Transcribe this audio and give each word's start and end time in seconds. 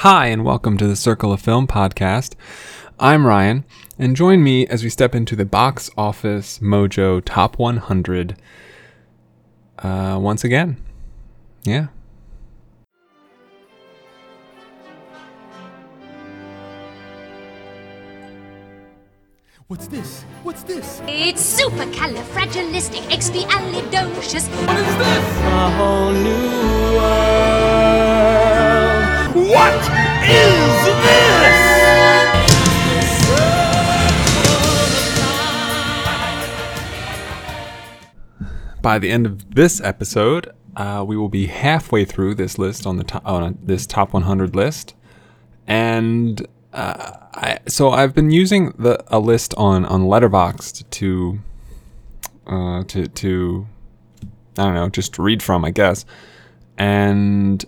Hi, 0.00 0.26
and 0.28 0.44
welcome 0.46 0.78
to 0.78 0.86
the 0.86 0.96
Circle 0.96 1.30
of 1.30 1.42
Film 1.42 1.66
podcast. 1.66 2.34
I'm 2.98 3.26
Ryan, 3.26 3.66
and 3.98 4.16
join 4.16 4.42
me 4.42 4.66
as 4.66 4.82
we 4.82 4.88
step 4.88 5.14
into 5.14 5.36
the 5.36 5.44
Box 5.44 5.90
Office 5.94 6.58
Mojo 6.60 7.20
Top 7.22 7.58
100 7.58 8.34
uh, 9.80 10.18
once 10.18 10.42
again. 10.42 10.78
Yeah. 11.64 11.88
What's 19.66 19.88
this? 19.88 20.22
What's 20.42 20.62
this? 20.62 21.02
It's 21.06 21.60
supercalifragilisticexpialidocious. 21.60 24.48
What 24.66 24.78
is 24.78 24.96
this? 24.96 25.40
a 25.44 25.70
whole 25.76 26.12
new 26.12 26.96
world. 26.96 27.89
What 29.32 29.74
is 30.28 30.84
this? 31.04 31.70
By 38.82 38.98
the 38.98 39.12
end 39.12 39.26
of 39.26 39.54
this 39.54 39.80
episode, 39.82 40.50
uh, 40.74 41.04
we 41.06 41.16
will 41.16 41.28
be 41.28 41.46
halfway 41.46 42.04
through 42.04 42.34
this 42.34 42.58
list 42.58 42.88
on 42.88 42.96
the 42.96 43.04
top, 43.04 43.24
on 43.24 43.56
this 43.62 43.86
top 43.86 44.12
100 44.12 44.56
list, 44.56 44.94
and 45.64 46.44
uh, 46.72 47.12
I, 47.32 47.58
so 47.68 47.90
I've 47.90 48.16
been 48.16 48.32
using 48.32 48.72
the 48.80 49.04
a 49.06 49.20
list 49.20 49.54
on 49.56 49.84
on 49.84 50.06
Letterboxd 50.06 50.90
to 50.90 51.38
uh, 52.48 52.82
to 52.82 53.06
to 53.06 53.66
I 54.58 54.64
don't 54.64 54.74
know 54.74 54.88
just 54.88 55.20
read 55.20 55.40
from, 55.40 55.64
I 55.64 55.70
guess, 55.70 56.04
and 56.76 57.64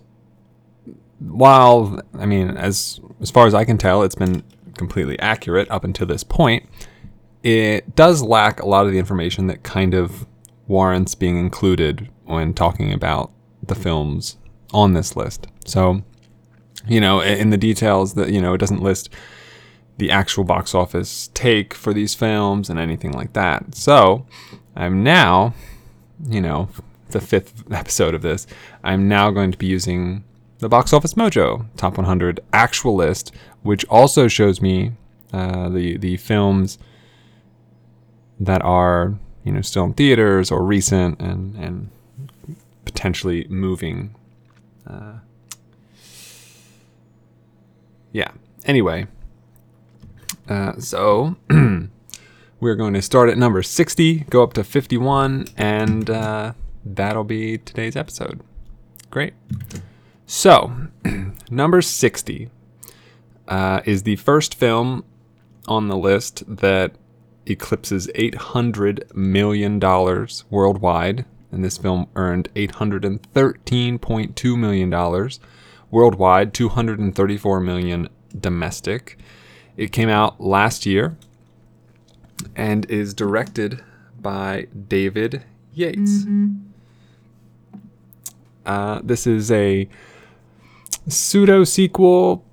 while 1.30 2.00
I 2.18 2.26
mean 2.26 2.56
as 2.56 3.00
as 3.20 3.30
far 3.30 3.46
as 3.46 3.54
I 3.54 3.64
can 3.64 3.78
tell, 3.78 4.02
it's 4.02 4.14
been 4.14 4.42
completely 4.76 5.18
accurate 5.20 5.70
up 5.70 5.84
until 5.84 6.06
this 6.06 6.24
point. 6.24 6.68
It 7.42 7.94
does 7.94 8.22
lack 8.22 8.60
a 8.60 8.66
lot 8.66 8.86
of 8.86 8.92
the 8.92 8.98
information 8.98 9.46
that 9.48 9.62
kind 9.62 9.94
of 9.94 10.26
warrants 10.66 11.14
being 11.14 11.38
included 11.38 12.08
when 12.24 12.54
talking 12.54 12.92
about 12.92 13.30
the 13.62 13.74
films 13.74 14.36
on 14.72 14.94
this 14.94 15.16
list. 15.16 15.46
So, 15.64 16.02
you 16.86 17.00
know, 17.00 17.20
in 17.20 17.50
the 17.50 17.56
details 17.56 18.14
that, 18.14 18.30
you 18.30 18.40
know, 18.40 18.54
it 18.54 18.58
doesn't 18.58 18.82
list 18.82 19.10
the 19.98 20.10
actual 20.10 20.44
box 20.44 20.74
office 20.74 21.30
take 21.34 21.74
for 21.74 21.92
these 21.92 22.14
films 22.14 22.70
and 22.70 22.78
anything 22.78 23.12
like 23.12 23.34
that. 23.34 23.74
So, 23.74 24.26
I'm 24.74 25.02
now, 25.02 25.54
you 26.26 26.40
know, 26.40 26.68
the 27.10 27.20
fifth 27.20 27.64
episode 27.72 28.14
of 28.14 28.22
this, 28.22 28.46
I'm 28.82 29.08
now 29.08 29.30
going 29.30 29.52
to 29.52 29.58
be 29.58 29.66
using 29.66 30.24
the 30.62 30.68
Box 30.68 30.92
Office 30.92 31.14
Mojo 31.14 31.66
Top 31.76 31.96
100 31.96 32.38
actual 32.52 32.94
list, 32.94 33.34
which 33.62 33.84
also 33.86 34.28
shows 34.28 34.62
me 34.62 34.92
uh, 35.32 35.68
the 35.68 35.96
the 35.98 36.16
films 36.16 36.78
that 38.38 38.62
are 38.62 39.18
you 39.44 39.52
know 39.52 39.60
still 39.60 39.84
in 39.84 39.92
theaters 39.92 40.52
or 40.52 40.62
recent 40.62 41.20
and 41.20 41.56
and 41.56 41.90
potentially 42.84 43.44
moving. 43.48 44.14
Uh, 44.86 45.14
yeah. 48.12 48.30
Anyway, 48.64 49.08
uh, 50.48 50.78
so 50.78 51.34
we're 52.60 52.76
going 52.76 52.94
to 52.94 53.02
start 53.02 53.28
at 53.28 53.36
number 53.36 53.62
60, 53.62 54.26
go 54.30 54.44
up 54.44 54.52
to 54.52 54.62
51, 54.62 55.48
and 55.56 56.08
uh, 56.08 56.52
that'll 56.84 57.24
be 57.24 57.58
today's 57.58 57.96
episode. 57.96 58.40
Great. 59.10 59.34
So, 60.26 60.72
number 61.50 61.82
60 61.82 62.48
uh, 63.48 63.80
is 63.84 64.04
the 64.04 64.16
first 64.16 64.54
film 64.54 65.04
on 65.66 65.88
the 65.88 65.96
list 65.96 66.44
that 66.46 66.94
eclipses 67.46 68.08
$800 68.14 69.14
million 69.14 69.80
worldwide. 70.50 71.24
And 71.50 71.64
this 71.64 71.78
film 71.78 72.06
earned 72.16 72.52
$813.2 72.54 74.58
million 74.58 74.90
worldwide, 75.90 76.52
234 76.54 77.60
million 77.60 78.08
domestic. 78.38 79.18
It 79.76 79.92
came 79.92 80.08
out 80.08 80.40
last 80.40 80.86
year 80.86 81.16
and 82.56 82.90
is 82.90 83.14
directed 83.14 83.84
by 84.20 84.66
David 84.88 85.44
Yates. 85.74 86.24
Uh, 88.64 89.00
this 89.02 89.26
is 89.26 89.50
a 89.50 89.88
pseudo 91.08 91.64
sequel 91.64 92.44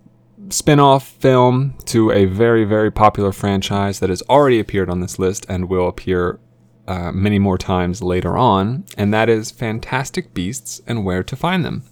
spin-off 0.50 1.08
film 1.08 1.76
to 1.86 2.12
a 2.12 2.26
very 2.26 2.64
very 2.64 2.92
popular 2.92 3.32
franchise 3.32 4.00
that 4.00 4.10
has 4.10 4.24
already 4.24 4.60
appeared 4.60 4.90
on 4.90 5.00
this 5.00 5.20
list 5.20 5.46
and 5.48 5.70
will 5.70 5.88
appear 5.88 6.40
uh, 6.88 7.12
many 7.12 7.38
more 7.38 7.58
times 7.58 8.02
later 8.02 8.36
on 8.36 8.84
and 8.98 9.14
that 9.14 9.30
is 9.30 9.52
fantastic 9.52 10.34
beasts 10.34 10.82
and 10.88 11.06
where 11.06 11.24
to 11.24 11.36
find 11.36 11.64
them 11.64 11.84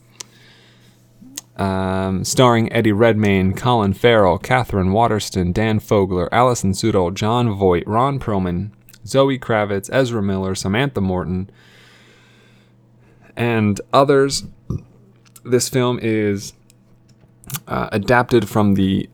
um, 1.58 2.24
starring 2.24 2.72
Eddie 2.72 2.92
Redmayne, 2.92 3.54
Colin 3.54 3.94
Farrell, 3.94 4.38
Katherine 4.38 4.92
Waterston, 4.92 5.52
Dan 5.52 5.80
Fogler, 5.80 6.30
Alison 6.32 6.72
Sudol, 6.72 7.14
Jon 7.14 7.50
Voight, 7.50 7.84
Ron 7.88 8.20
Perlman, 8.20 8.72
Zoe 9.06 9.40
Kravitz, 9.40 9.90
Ezra 9.92 10.22
Miller, 10.22 10.54
Samantha 10.54 11.02
Morton, 11.02 11.50
and 13.36 13.82
others. 13.92 14.44
This 15.50 15.70
film 15.70 16.00
is 16.02 16.54
uh, 17.68 17.90
adapted 17.92 18.50
from 18.50 18.74
the 18.74 19.10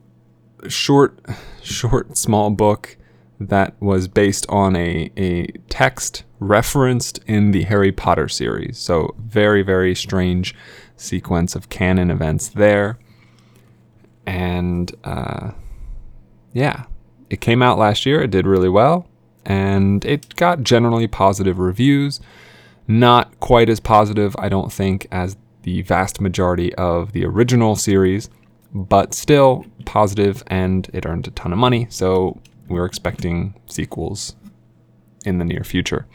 short, 0.67 1.19
short, 1.63 2.17
small 2.17 2.49
book 2.49 2.97
that 3.39 3.79
was 3.81 4.07
based 4.07 4.45
on 4.49 4.75
a, 4.75 5.11
a 5.17 5.47
text 5.69 6.23
referenced 6.39 7.19
in 7.27 7.51
the 7.51 7.63
Harry 7.63 7.91
Potter 7.91 8.27
series. 8.27 8.77
So, 8.77 9.15
very, 9.19 9.61
very 9.61 9.95
strange 9.95 10.55
sequence 10.97 11.55
of 11.55 11.69
canon 11.69 12.09
events 12.09 12.49
there. 12.49 12.97
And 14.25 14.91
uh, 15.03 15.51
yeah, 16.53 16.85
it 17.29 17.41
came 17.41 17.61
out 17.61 17.77
last 17.77 18.05
year. 18.05 18.21
It 18.21 18.31
did 18.31 18.47
really 18.47 18.69
well. 18.69 19.07
And 19.45 20.05
it 20.05 20.35
got 20.35 20.63
generally 20.63 21.07
positive 21.07 21.59
reviews. 21.59 22.21
Not 22.87 23.39
quite 23.39 23.69
as 23.69 23.79
positive, 23.79 24.35
I 24.37 24.49
don't 24.49 24.71
think, 24.71 25.07
as 25.11 25.37
the 25.63 25.81
vast 25.81 26.21
majority 26.21 26.73
of 26.75 27.11
the 27.13 27.25
original 27.25 27.75
series, 27.75 28.29
but 28.73 29.13
still 29.13 29.65
positive, 29.85 30.43
and 30.47 30.89
it 30.93 31.05
earned 31.05 31.27
a 31.27 31.31
ton 31.31 31.51
of 31.51 31.59
money. 31.59 31.87
So 31.89 32.39
we're 32.67 32.85
expecting 32.85 33.55
sequels 33.67 34.35
in 35.25 35.37
the 35.37 35.45
near 35.45 35.63
future. 35.63 36.05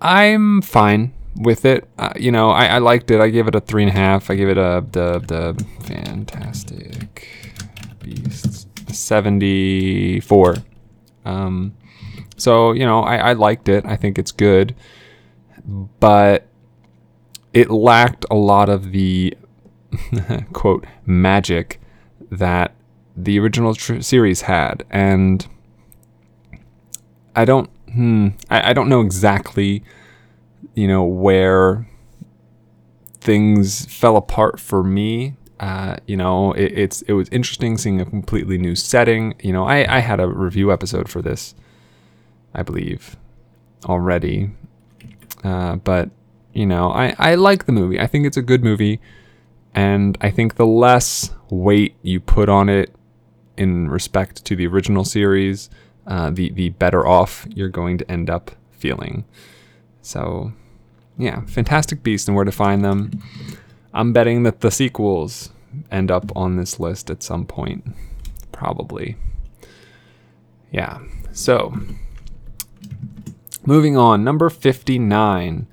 I'm 0.00 0.62
fine 0.62 1.12
with 1.36 1.64
it. 1.64 1.88
Uh, 1.98 2.12
you 2.16 2.32
know, 2.32 2.50
I, 2.50 2.66
I 2.66 2.78
liked 2.78 3.10
it. 3.10 3.20
I 3.20 3.28
gave 3.28 3.46
it 3.46 3.54
a 3.54 3.60
three 3.60 3.82
and 3.82 3.90
a 3.90 3.94
half. 3.94 4.30
I 4.30 4.34
gave 4.34 4.48
it 4.48 4.58
a 4.58 4.84
the 4.90 5.18
the 5.20 5.66
fantastic 5.84 7.28
beasts 8.02 8.66
seventy 8.88 10.20
four. 10.20 10.56
Um, 11.24 11.76
so 12.36 12.72
you 12.72 12.86
know, 12.86 13.02
I, 13.02 13.16
I 13.16 13.32
liked 13.34 13.68
it. 13.68 13.84
I 13.84 13.96
think 13.96 14.18
it's 14.18 14.32
good, 14.32 14.74
but 16.00 16.46
it 17.52 17.70
lacked 17.70 18.24
a 18.30 18.36
lot 18.36 18.68
of 18.68 18.92
the 18.92 19.36
quote 20.52 20.84
magic 21.06 21.80
that 22.30 22.74
the 23.16 23.38
original 23.38 23.74
tr- 23.74 24.00
series 24.00 24.42
had, 24.42 24.84
and 24.90 25.46
I 27.34 27.44
don't. 27.44 27.68
Hmm, 27.92 28.28
I, 28.48 28.70
I 28.70 28.72
don't 28.72 28.88
know 28.88 29.00
exactly 29.00 29.82
you 30.74 30.86
know, 30.88 31.04
where 31.04 31.86
things 33.20 33.86
fell 33.86 34.16
apart 34.16 34.60
for 34.60 34.82
me. 34.82 35.36
Uh, 35.58 35.96
you 36.06 36.16
know, 36.16 36.52
it, 36.52 36.72
it's 36.72 37.02
it 37.02 37.12
was 37.12 37.28
interesting 37.28 37.76
seeing 37.76 38.00
a 38.00 38.04
completely 38.04 38.56
new 38.56 38.74
setting. 38.74 39.34
You 39.42 39.52
know, 39.52 39.66
I, 39.66 39.96
I 39.96 39.98
had 40.00 40.20
a 40.20 40.26
review 40.26 40.72
episode 40.72 41.08
for 41.08 41.20
this, 41.20 41.54
I 42.54 42.62
believe, 42.62 43.16
already. 43.84 44.50
Uh, 45.44 45.76
but 45.76 46.10
you 46.52 46.66
know, 46.66 46.90
I, 46.90 47.14
I 47.18 47.34
like 47.34 47.66
the 47.66 47.72
movie. 47.72 48.00
I 48.00 48.06
think 48.06 48.26
it's 48.26 48.36
a 48.36 48.42
good 48.42 48.64
movie, 48.64 49.00
and 49.74 50.18
I 50.20 50.30
think 50.30 50.56
the 50.56 50.66
less 50.66 51.30
weight 51.48 51.96
you 52.02 52.20
put 52.20 52.48
on 52.48 52.68
it 52.68 52.94
in 53.56 53.88
respect 53.88 54.44
to 54.46 54.56
the 54.56 54.66
original 54.66 55.04
series, 55.04 55.70
uh, 56.06 56.30
the 56.30 56.50
the 56.50 56.70
better 56.70 57.06
off 57.06 57.46
you're 57.50 57.68
going 57.68 57.98
to 57.98 58.10
end 58.10 58.30
up 58.30 58.52
feeling. 58.70 59.24
So, 60.02 60.52
yeah, 61.18 61.42
Fantastic 61.42 62.02
Beasts 62.02 62.26
and 62.26 62.34
where 62.34 62.44
to 62.44 62.52
find 62.52 62.84
them. 62.84 63.22
I'm 63.92 64.12
betting 64.12 64.44
that 64.44 64.60
the 64.60 64.70
sequels 64.70 65.50
end 65.90 66.10
up 66.10 66.32
on 66.34 66.56
this 66.56 66.80
list 66.80 67.10
at 67.10 67.22
some 67.22 67.46
point. 67.46 67.84
Probably. 68.50 69.16
Yeah. 70.70 71.00
So, 71.32 71.74
moving 73.66 73.96
on. 73.96 74.24
Number 74.24 74.48
59 74.48 75.66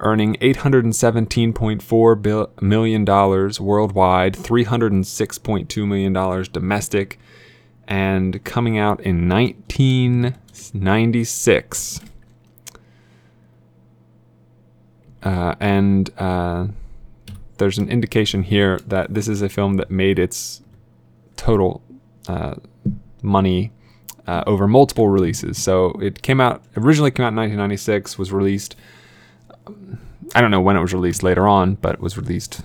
earning 0.00 0.34
$817.4 0.36 2.22
bil- 2.22 2.50
million 2.60 3.04
worldwide, 3.04 4.34
$306.2 4.34 5.86
million 5.86 6.12
domestic, 6.52 7.18
and 7.86 8.42
coming 8.44 8.78
out 8.78 9.00
in 9.00 9.28
1996. 9.28 12.00
Uh, 15.22 15.54
and 15.60 16.10
uh, 16.18 16.66
there's 17.58 17.78
an 17.78 17.90
indication 17.90 18.42
here 18.42 18.78
that 18.86 19.12
this 19.12 19.28
is 19.28 19.42
a 19.42 19.48
film 19.48 19.74
that 19.74 19.90
made 19.90 20.18
its 20.18 20.62
total 21.36 21.82
uh, 22.26 22.54
money 23.22 23.70
uh, 24.26 24.42
over 24.46 24.66
multiple 24.68 25.08
releases. 25.08 25.62
So 25.62 25.90
it 26.00 26.22
came 26.22 26.40
out 26.40 26.62
originally 26.76 27.10
came 27.10 27.24
out 27.24 27.32
in 27.32 27.36
1996, 27.36 28.18
was 28.18 28.32
released. 28.32 28.76
I 30.34 30.40
don't 30.40 30.50
know 30.50 30.60
when 30.60 30.76
it 30.76 30.80
was 30.80 30.92
released 30.92 31.22
later 31.22 31.48
on, 31.48 31.74
but 31.74 31.94
it 31.94 32.00
was 32.00 32.16
released 32.16 32.62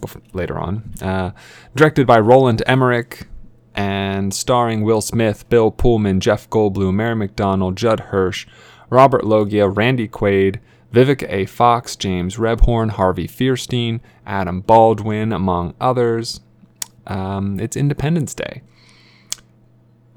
bef- 0.00 0.20
later 0.32 0.58
on. 0.58 0.92
Uh, 1.00 1.30
directed 1.74 2.06
by 2.06 2.18
Roland 2.18 2.62
Emmerich 2.66 3.26
and 3.74 4.34
starring 4.34 4.82
Will 4.82 5.00
Smith, 5.00 5.48
Bill 5.48 5.70
Pullman, 5.70 6.20
Jeff 6.20 6.50
Goldblum, 6.50 6.94
Mary 6.94 7.14
McDonnell, 7.14 7.74
Judd 7.74 8.00
Hirsch, 8.00 8.46
Robert 8.90 9.24
Loggia, 9.24 9.68
Randy 9.68 10.08
Quaid, 10.08 10.58
Vivica 10.92 11.30
A. 11.30 11.46
Fox, 11.46 11.96
James 11.96 12.36
Rebhorn, 12.36 12.90
Harvey 12.90 13.28
Fierstein, 13.28 14.00
Adam 14.26 14.60
Baldwin, 14.60 15.32
among 15.32 15.74
others. 15.80 16.40
Um, 17.06 17.60
it's 17.60 17.76
Independence 17.76 18.34
Day. 18.34 18.62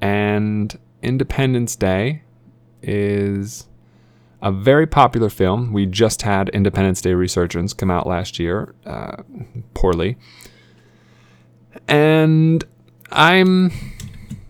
And 0.00 0.78
Independence 1.02 1.76
Day 1.76 2.22
is 2.82 3.68
a 4.42 4.50
very 4.50 4.86
popular 4.86 5.30
film. 5.30 5.72
We 5.72 5.86
just 5.86 6.22
had 6.22 6.48
Independence 6.50 7.00
Day 7.00 7.14
Resurgence 7.14 7.72
come 7.72 7.90
out 7.90 8.06
last 8.06 8.38
year, 8.40 8.74
uh, 8.84 9.22
poorly. 9.74 10.16
And 11.86 12.64
I'm 13.10 13.72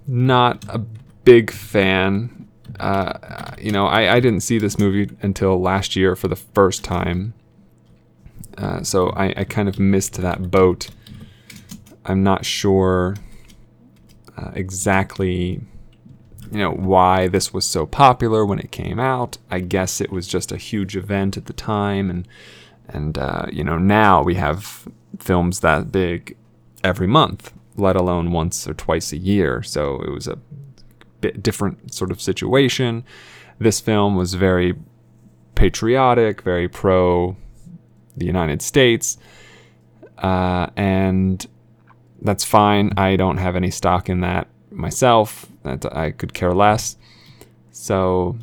not 0.06 0.64
a 0.68 0.78
big 0.78 1.50
fan. 1.50 2.48
Uh, 2.80 3.54
you 3.58 3.70
know, 3.70 3.86
I, 3.86 4.14
I 4.14 4.20
didn't 4.20 4.40
see 4.40 4.58
this 4.58 4.78
movie 4.78 5.14
until 5.20 5.60
last 5.60 5.94
year 5.94 6.16
for 6.16 6.28
the 6.28 6.36
first 6.36 6.82
time. 6.82 7.34
Uh, 8.56 8.82
so 8.82 9.10
I, 9.10 9.34
I 9.36 9.44
kind 9.44 9.68
of 9.68 9.78
missed 9.78 10.14
that 10.14 10.50
boat. 10.50 10.88
I'm 12.06 12.22
not 12.22 12.46
sure 12.46 13.16
uh, 14.38 14.50
exactly 14.54 15.60
you 16.52 16.58
know 16.58 16.72
why 16.72 17.28
this 17.28 17.54
was 17.54 17.64
so 17.64 17.86
popular 17.86 18.44
when 18.44 18.58
it 18.58 18.70
came 18.70 19.00
out. 19.00 19.38
I 19.50 19.60
guess 19.60 20.02
it 20.02 20.12
was 20.12 20.28
just 20.28 20.52
a 20.52 20.58
huge 20.58 20.96
event 20.96 21.38
at 21.38 21.46
the 21.46 21.54
time, 21.54 22.10
and 22.10 22.28
and 22.88 23.16
uh, 23.16 23.46
you 23.50 23.64
know 23.64 23.78
now 23.78 24.22
we 24.22 24.34
have 24.34 24.86
films 25.18 25.60
that 25.60 25.90
big 25.90 26.36
every 26.84 27.06
month, 27.06 27.54
let 27.76 27.96
alone 27.96 28.32
once 28.32 28.68
or 28.68 28.74
twice 28.74 29.12
a 29.12 29.16
year. 29.16 29.62
So 29.62 30.02
it 30.02 30.10
was 30.10 30.28
a 30.28 30.38
bit 31.22 31.42
different 31.42 31.94
sort 31.94 32.10
of 32.10 32.20
situation. 32.20 33.02
This 33.58 33.80
film 33.80 34.14
was 34.14 34.34
very 34.34 34.74
patriotic, 35.54 36.42
very 36.42 36.68
pro 36.68 37.34
the 38.14 38.26
United 38.26 38.60
States, 38.60 39.16
uh, 40.18 40.66
and 40.76 41.46
that's 42.20 42.44
fine. 42.44 42.92
I 42.98 43.16
don't 43.16 43.38
have 43.38 43.56
any 43.56 43.70
stock 43.70 44.10
in 44.10 44.20
that 44.20 44.48
myself. 44.74 45.46
That 45.62 45.84
I 45.94 46.10
could 46.10 46.34
care 46.34 46.52
less. 46.52 46.96
So, 47.70 48.36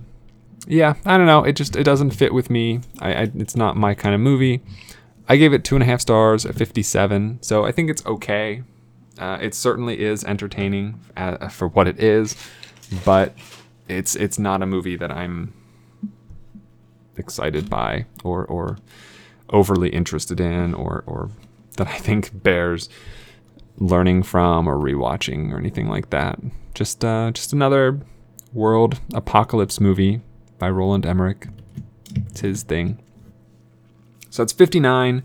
yeah, 0.67 0.95
I 1.05 1.17
don't 1.17 1.25
know. 1.27 1.43
It 1.43 1.53
just 1.53 1.75
it 1.75 1.83
doesn't 1.83 2.11
fit 2.11 2.33
with 2.33 2.49
me. 2.49 2.81
I, 2.99 3.13
I 3.13 3.31
it's 3.35 3.55
not 3.55 3.75
my 3.75 3.93
kind 3.93 4.15
of 4.15 4.21
movie. 4.21 4.61
I 5.27 5.35
gave 5.35 5.53
it 5.53 5.63
two 5.63 5.75
and 5.75 5.83
a 5.83 5.85
half 5.85 6.01
stars 6.01 6.45
at 6.45 6.55
57. 6.55 7.39
So 7.41 7.63
I 7.63 7.71
think 7.71 7.89
it's 7.89 8.03
okay. 8.05 8.63
Uh, 9.19 9.37
it 9.41 9.53
certainly 9.53 9.99
is 9.99 10.23
entertaining 10.23 10.99
uh, 11.15 11.49
for 11.49 11.67
what 11.67 11.87
it 11.87 12.01
is, 12.01 12.35
but 13.05 13.35
it's 13.87 14.15
it's 14.15 14.39
not 14.39 14.61
a 14.61 14.65
movie 14.65 14.95
that 14.95 15.11
I'm 15.11 15.53
excited 17.17 17.69
by 17.69 18.05
or 18.23 18.45
or 18.45 18.77
overly 19.49 19.89
interested 19.89 20.39
in 20.39 20.73
or 20.73 21.03
or 21.05 21.29
that 21.77 21.87
I 21.87 21.97
think 21.97 22.43
bears 22.43 22.89
learning 23.79 24.23
from 24.23 24.67
or 24.67 24.75
rewatching 24.75 25.51
or 25.51 25.57
anything 25.57 25.87
like 25.87 26.09
that. 26.11 26.39
Just 26.73 27.03
uh, 27.03 27.31
just 27.31 27.53
another 27.53 27.99
world 28.53 28.99
apocalypse 29.13 29.79
movie 29.79 30.21
by 30.57 30.69
Roland 30.69 31.05
Emmerich. 31.05 31.47
It's 32.15 32.41
his 32.41 32.63
thing. 32.63 32.99
So 34.29 34.43
it's 34.43 34.53
59, 34.53 35.23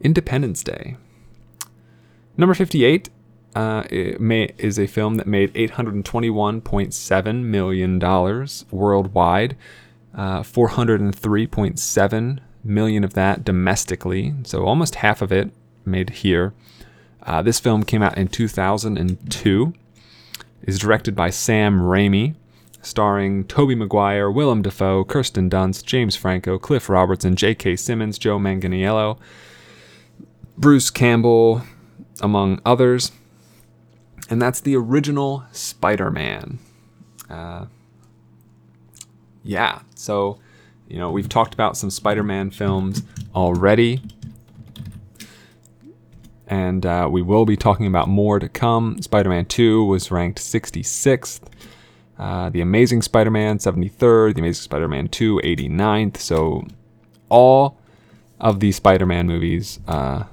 Independence 0.00 0.62
Day. 0.62 0.96
Number 2.36 2.54
58 2.54 3.10
uh, 3.54 3.82
may, 4.20 4.54
is 4.58 4.78
a 4.78 4.86
film 4.86 5.16
that 5.16 5.26
made 5.26 5.52
$821.7 5.54 7.42
million 7.42 7.98
worldwide, 8.70 9.56
uh, 10.14 10.40
403.7 10.42 12.38
million 12.64 13.04
of 13.04 13.14
that 13.14 13.44
domestically, 13.44 14.34
so 14.44 14.64
almost 14.64 14.96
half 14.96 15.22
of 15.22 15.32
it 15.32 15.50
made 15.84 16.10
here. 16.10 16.54
Uh, 17.28 17.42
this 17.42 17.60
film 17.60 17.82
came 17.84 18.02
out 18.02 18.16
in 18.16 18.26
2002. 18.26 19.74
Is 20.62 20.78
directed 20.78 21.14
by 21.14 21.28
Sam 21.30 21.78
Raimi, 21.78 22.34
starring 22.80 23.44
Tobey 23.44 23.74
Maguire, 23.74 24.30
Willem 24.30 24.62
Dafoe, 24.62 25.04
Kirsten 25.04 25.48
Dunst, 25.48 25.84
James 25.84 26.16
Franco, 26.16 26.58
Cliff 26.58 26.88
Robertson, 26.88 27.36
J.K. 27.36 27.76
Simmons, 27.76 28.18
Joe 28.18 28.38
Manganiello, 28.38 29.18
Bruce 30.56 30.90
Campbell, 30.90 31.62
among 32.20 32.60
others. 32.64 33.12
And 34.30 34.40
that's 34.42 34.60
the 34.60 34.74
original 34.74 35.44
Spider-Man. 35.52 36.58
Uh, 37.28 37.66
yeah, 39.44 39.80
so 39.94 40.38
you 40.88 40.98
know 40.98 41.10
we've 41.10 41.28
talked 41.28 41.52
about 41.52 41.76
some 41.76 41.90
Spider-Man 41.90 42.50
films 42.50 43.02
already 43.34 44.02
and 46.48 46.84
uh, 46.86 47.08
we 47.10 47.22
will 47.22 47.44
be 47.44 47.56
talking 47.56 47.86
about 47.86 48.08
more 48.08 48.38
to 48.38 48.48
come. 48.48 49.00
Spider 49.02 49.28
Man 49.28 49.44
2 49.44 49.84
was 49.84 50.10
ranked 50.10 50.38
66th. 50.38 51.40
Uh, 52.18 52.48
the 52.48 52.60
Amazing 52.60 53.02
Spider 53.02 53.30
Man 53.30 53.58
73rd. 53.58 54.34
The 54.34 54.40
Amazing 54.40 54.62
Spider 54.62 54.88
Man 54.88 55.08
2 55.08 55.40
89th. 55.44 56.16
So 56.16 56.66
all 57.28 57.78
of 58.40 58.60
the 58.60 58.72
Spider 58.72 59.06
Man 59.06 59.26
movies 59.26 59.78
uh, 59.86 60.24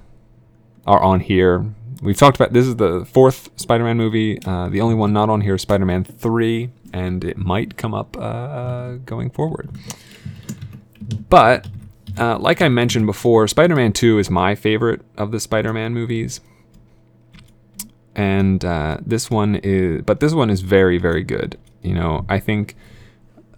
are 0.87 1.01
on 1.01 1.19
here. 1.19 1.65
We've 2.01 2.17
talked 2.17 2.37
about 2.37 2.53
this 2.53 2.65
is 2.65 2.77
the 2.77 3.05
fourth 3.05 3.49
Spider 3.57 3.83
Man 3.83 3.97
movie. 3.97 4.39
Uh, 4.45 4.69
the 4.69 4.81
only 4.81 4.95
one 4.95 5.11
not 5.11 5.29
on 5.29 5.41
here 5.41 5.55
is 5.55 5.61
Spider 5.61 5.85
Man 5.85 6.03
3, 6.03 6.69
and 6.93 7.23
it 7.23 7.37
might 7.37 7.77
come 7.77 7.93
up 7.93 8.15
uh, 8.17 8.95
going 9.05 9.29
forward. 9.29 9.69
But 11.29 11.67
uh, 12.17 12.37
like 12.39 12.61
I 12.61 12.69
mentioned 12.69 13.05
before, 13.05 13.47
Spider 13.47 13.75
Man 13.75 13.93
2 13.93 14.19
is 14.19 14.29
my 14.29 14.55
favorite 14.55 15.01
of 15.17 15.31
the 15.31 15.39
Spider 15.39 15.73
Man 15.73 15.93
movies. 15.93 16.39
And 18.15 18.63
uh, 18.63 18.97
this 19.05 19.29
one 19.29 19.55
is, 19.55 20.01
but 20.03 20.21
this 20.21 20.33
one 20.33 20.49
is 20.49 20.61
very, 20.61 20.97
very 20.97 21.23
good. 21.23 21.57
You 21.81 21.93
know, 21.93 22.25
I 22.29 22.39
think 22.39 22.75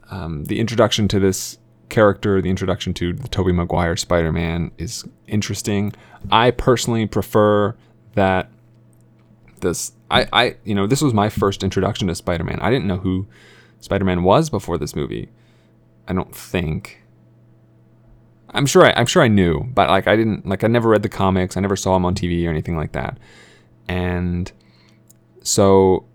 um, 0.09 0.45
the 0.45 0.59
introduction 0.59 1.07
to 1.09 1.19
this 1.19 1.57
character, 1.89 2.41
the 2.41 2.49
introduction 2.49 2.93
to 2.95 3.13
the 3.13 3.27
Tobey 3.27 3.51
Maguire 3.51 3.95
Spider 3.95 4.31
Man 4.31 4.71
is 4.77 5.05
interesting. 5.27 5.93
I 6.31 6.51
personally 6.51 7.05
prefer 7.05 7.75
that 8.15 8.49
this, 9.61 9.93
I, 10.09 10.27
I, 10.33 10.55
you 10.63 10.75
know, 10.75 10.87
this 10.87 11.01
was 11.01 11.13
my 11.13 11.29
first 11.29 11.63
introduction 11.63 12.07
to 12.07 12.15
Spider 12.15 12.43
Man. 12.43 12.59
I 12.61 12.69
didn't 12.69 12.87
know 12.87 12.97
who 12.97 13.27
Spider 13.79 14.05
Man 14.05 14.23
was 14.23 14.49
before 14.49 14.77
this 14.77 14.95
movie. 14.95 15.29
I 16.07 16.13
don't 16.13 16.35
think. 16.35 17.03
I'm 18.57 18.65
sure 18.65 18.85
I, 18.85 18.93
I'm 18.97 19.05
sure 19.05 19.21
I 19.21 19.27
knew, 19.27 19.63
but 19.73 19.89
like 19.89 20.07
I 20.07 20.15
didn't 20.15 20.45
like 20.45 20.63
I 20.63 20.67
never 20.67 20.89
read 20.89 21.03
the 21.03 21.09
comics. 21.09 21.55
I 21.55 21.59
never 21.59 21.75
saw 21.75 21.95
him 21.95 22.05
on 22.05 22.15
TV 22.15 22.45
or 22.45 22.49
anything 22.49 22.75
like 22.75 22.91
that. 22.93 23.17
And 23.87 24.51
so 25.41 26.05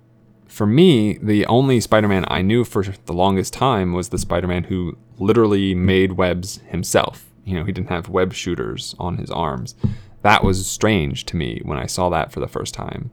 for 0.48 0.66
me, 0.66 1.18
the 1.22 1.46
only 1.46 1.80
Spider-Man 1.80 2.26
I 2.28 2.42
knew 2.42 2.64
for 2.64 2.82
the 2.82 3.14
longest 3.14 3.54
time 3.54 3.94
was 3.94 4.10
the 4.10 4.18
Spider-Man 4.18 4.64
who 4.64 4.98
literally 5.18 5.74
made 5.74 6.12
webs 6.12 6.60
himself. 6.68 7.24
You 7.44 7.54
know, 7.54 7.64
he 7.64 7.72
didn't 7.72 7.88
have 7.88 8.10
web 8.10 8.34
shooters 8.34 8.94
on 8.98 9.16
his 9.16 9.30
arms. 9.30 9.74
That 10.20 10.44
was 10.44 10.66
strange 10.66 11.24
to 11.26 11.36
me 11.36 11.62
when 11.64 11.78
I 11.78 11.86
saw 11.86 12.10
that 12.10 12.32
for 12.32 12.40
the 12.40 12.48
first 12.48 12.74
time. 12.74 13.10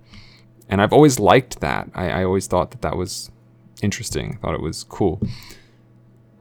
And 0.68 0.82
I've 0.82 0.94
always 0.94 1.18
liked 1.18 1.62
that. 1.62 1.90
I, 1.96 2.10
I 2.10 2.24
always 2.26 2.46
thought 2.46 2.72
that 2.72 2.82
that 2.82 2.98
was 2.98 3.32
interesting. 3.82 4.34
I 4.34 4.38
thought 4.42 4.56
it 4.56 4.62
was 4.62 4.84
cool. 4.84 5.22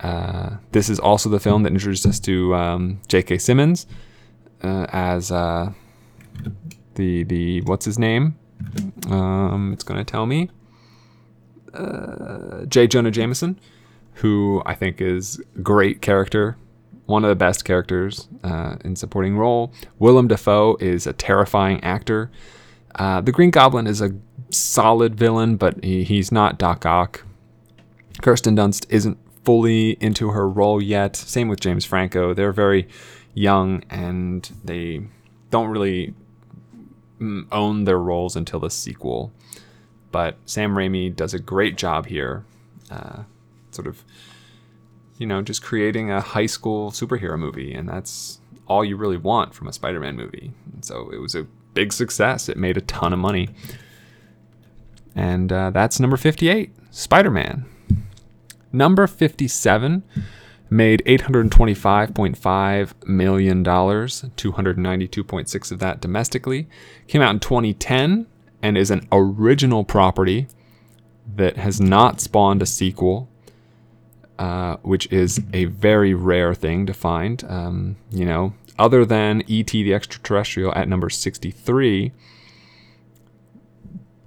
Uh, 0.00 0.56
this 0.72 0.88
is 0.88 0.98
also 0.98 1.28
the 1.28 1.40
film 1.40 1.62
that 1.64 1.72
introduced 1.72 2.06
us 2.06 2.20
to 2.20 2.54
um, 2.54 3.00
J.K. 3.08 3.38
Simmons 3.38 3.86
uh, 4.62 4.86
as 4.90 5.32
uh, 5.32 5.72
the 6.94 7.24
the 7.24 7.62
what's 7.62 7.84
his 7.84 7.98
name? 7.98 8.38
Um, 9.10 9.72
it's 9.72 9.84
gonna 9.84 10.04
tell 10.04 10.26
me. 10.26 10.50
Uh, 11.74 12.64
J. 12.66 12.86
Jonah 12.86 13.10
Jameson, 13.10 13.58
who 14.14 14.62
I 14.64 14.74
think 14.74 15.00
is 15.00 15.40
great 15.62 16.00
character 16.00 16.56
one 17.08 17.24
of 17.24 17.30
the 17.30 17.36
best 17.36 17.64
characters 17.64 18.28
uh, 18.44 18.76
in 18.84 18.94
supporting 18.94 19.38
role. 19.38 19.72
Willem 19.98 20.28
Dafoe 20.28 20.76
is 20.78 21.06
a 21.06 21.14
terrifying 21.14 21.82
actor. 21.82 22.30
Uh, 22.96 23.22
the 23.22 23.32
Green 23.32 23.50
Goblin 23.50 23.86
is 23.86 24.02
a 24.02 24.10
solid 24.50 25.14
villain, 25.14 25.56
but 25.56 25.82
he, 25.82 26.04
he's 26.04 26.30
not 26.30 26.58
Doc 26.58 26.84
Ock. 26.84 27.24
Kirsten 28.20 28.54
Dunst 28.54 28.84
isn't 28.90 29.16
fully 29.48 29.92
into 29.92 30.28
her 30.28 30.46
role 30.46 30.82
yet. 30.82 31.16
Same 31.16 31.48
with 31.48 31.58
James 31.58 31.86
Franco. 31.86 32.34
They're 32.34 32.52
very 32.52 32.86
young 33.32 33.82
and 33.88 34.42
they 34.62 35.06
don't 35.48 35.70
really 35.70 36.12
mm, 37.18 37.46
own 37.50 37.84
their 37.84 37.98
roles 37.98 38.36
until 38.36 38.60
the 38.60 38.68
sequel. 38.68 39.32
But 40.12 40.36
Sam 40.44 40.72
Raimi 40.72 41.16
does 41.16 41.32
a 41.32 41.38
great 41.38 41.78
job 41.78 42.04
here, 42.04 42.44
uh, 42.90 43.22
sort 43.70 43.86
of, 43.86 44.04
you 45.16 45.26
know, 45.26 45.40
just 45.40 45.62
creating 45.62 46.10
a 46.10 46.20
high 46.20 46.44
school 46.44 46.90
superhero 46.90 47.38
movie, 47.38 47.72
and 47.72 47.88
that's 47.88 48.40
all 48.66 48.84
you 48.84 48.98
really 48.98 49.16
want 49.16 49.54
from 49.54 49.66
a 49.66 49.72
Spider-Man 49.72 50.14
movie. 50.14 50.52
And 50.74 50.84
so 50.84 51.08
it 51.10 51.22
was 51.22 51.34
a 51.34 51.46
big 51.72 51.94
success. 51.94 52.50
It 52.50 52.58
made 52.58 52.76
a 52.76 52.82
ton 52.82 53.14
of 53.14 53.18
money, 53.18 53.48
and 55.14 55.50
uh, 55.50 55.70
that's 55.70 55.98
number 55.98 56.18
fifty-eight, 56.18 56.70
Spider-Man. 56.90 57.64
Number 58.72 59.06
fifty-seven 59.06 60.02
made 60.70 61.02
$825.5 61.06 63.06
million, 63.06 63.64
292.6 63.64 65.72
of 65.72 65.78
that 65.78 66.00
domestically. 66.00 66.68
Came 67.06 67.22
out 67.22 67.30
in 67.30 67.40
2010 67.40 68.26
and 68.62 68.76
is 68.76 68.90
an 68.90 69.08
original 69.12 69.84
property 69.84 70.48
that 71.36 71.56
has 71.56 71.80
not 71.80 72.20
spawned 72.20 72.62
a 72.62 72.66
sequel, 72.66 73.28
uh, 74.38 74.76
which 74.82 75.10
is 75.12 75.40
a 75.52 75.66
very 75.66 76.14
rare 76.14 76.54
thing 76.54 76.86
to 76.86 76.94
find. 76.94 77.44
Um, 77.44 77.96
you 78.10 78.24
know, 78.24 78.54
other 78.78 79.04
than 79.04 79.42
E.T. 79.46 79.82
the 79.82 79.94
Extraterrestrial 79.94 80.72
at 80.74 80.88
number 80.88 81.10
63, 81.10 82.12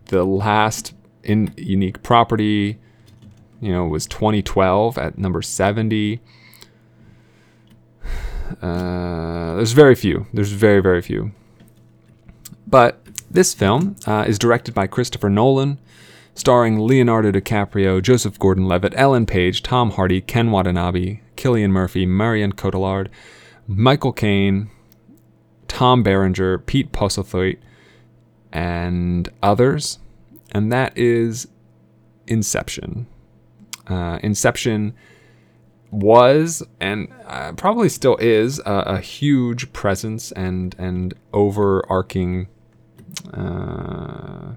the 0.06 0.26
last 0.26 0.94
in 1.24 1.54
unique 1.58 2.04
property, 2.04 2.80
you 3.62 3.72
know, 3.72 3.86
was 3.86 4.08
2012 4.08 4.98
at 4.98 5.18
number 5.18 5.42
70. 5.42 6.20
Uh, 8.62 9.56
there's 9.56 9.72
very 9.72 9.96
few. 9.96 10.28
There's 10.34 10.52
very, 10.52 10.82
very 10.82 11.02
few. 11.02 11.32
But 12.68 13.00
this 13.30 13.54
film 13.54 13.96
uh, 14.06 14.26
is 14.28 14.40
directed 14.40 14.74
by 14.74 14.88
Christopher 14.88 15.30
Nolan, 15.30 15.80
starring 16.34 16.80
Leonardo 16.80 17.32
DiCaprio, 17.32 18.02
Joseph 18.02 18.40
Gordon 18.40 18.68
Levitt, 18.68 18.94
Ellen 18.98 19.26
Page, 19.26 19.64
Tom 19.64 19.92
Hardy, 19.92 20.22
Ken 20.22 20.52
Watanabe, 20.52 21.20
Cillian 21.38 21.70
Murphy, 21.70 22.06
Marion 22.06 22.54
Cotillard, 22.54 23.08
Michael 23.68 24.12
Caine, 24.12 24.70
Tom 25.68 26.04
Berenger, 26.04 26.58
Pete 26.58 26.92
Postlethwaite, 26.92 27.60
and 28.52 29.30
others. 29.42 30.00
And 30.52 30.72
that 30.72 30.98
is 30.98 31.48
Inception. 32.28 33.08
Uh, 33.92 34.20
Inception 34.24 34.94
was 35.92 36.64
and 36.80 37.10
uh, 37.28 37.52
probably 37.54 37.90
still 37.90 38.16
is 38.18 38.60
a, 38.60 38.84
a, 38.88 39.00
huge 39.00 39.74
presence 39.74 40.32
and 40.32 40.74
and 40.78 41.14
overarching 41.34 42.48
uh, 43.34 44.54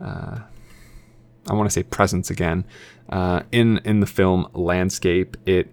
uh, 0.00 0.38
I 1.48 1.54
want 1.54 1.68
to 1.68 1.72
say 1.72 1.82
presence 1.82 2.30
again 2.30 2.64
uh, 3.08 3.42
in 3.52 3.78
in 3.84 4.00
the 4.00 4.06
film 4.06 4.48
landscape. 4.52 5.36
It 5.46 5.72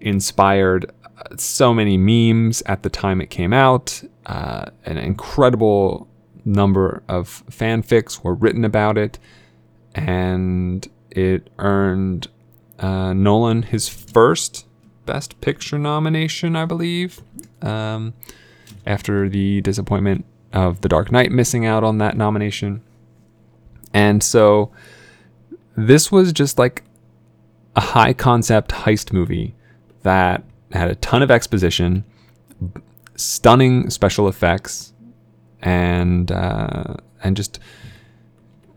inspired 0.00 0.90
uh, 1.18 1.36
so 1.36 1.74
many 1.74 1.96
memes 1.96 2.62
at 2.66 2.82
the 2.82 2.90
time 2.90 3.20
it 3.20 3.30
came 3.30 3.52
out. 3.52 4.02
Uh, 4.26 4.66
an 4.84 4.98
incredible 4.98 6.08
number 6.44 7.02
of 7.08 7.44
fanfics 7.50 8.24
were 8.24 8.34
written 8.34 8.64
about 8.64 8.96
it, 8.96 9.18
and 9.94 10.88
it 11.10 11.48
earned 11.58 12.28
uh, 12.78 13.12
Nolan 13.12 13.62
his 13.62 13.88
first 13.88 14.66
Best 15.06 15.40
Picture 15.40 15.78
nomination, 15.78 16.56
I 16.56 16.64
believe, 16.64 17.20
um, 17.62 18.14
after 18.86 19.28
the 19.28 19.60
disappointment 19.60 20.24
of 20.52 20.80
The 20.80 20.88
Dark 20.88 21.10
Knight 21.10 21.32
missing 21.32 21.66
out 21.66 21.84
on 21.84 21.98
that 21.98 22.16
nomination. 22.16 22.82
And 23.92 24.22
so 24.22 24.70
this 25.76 26.12
was 26.12 26.32
just 26.32 26.58
like 26.58 26.84
a 27.76 27.80
high 27.80 28.12
concept 28.12 28.70
heist 28.70 29.12
movie 29.12 29.54
that 30.02 30.44
had 30.72 30.90
a 30.90 30.94
ton 30.96 31.22
of 31.22 31.30
exposition, 31.30 32.04
stunning 33.16 33.90
special 33.90 34.28
effects, 34.28 34.92
and 35.60 36.30
uh, 36.30 36.94
and 37.22 37.36
just 37.36 37.58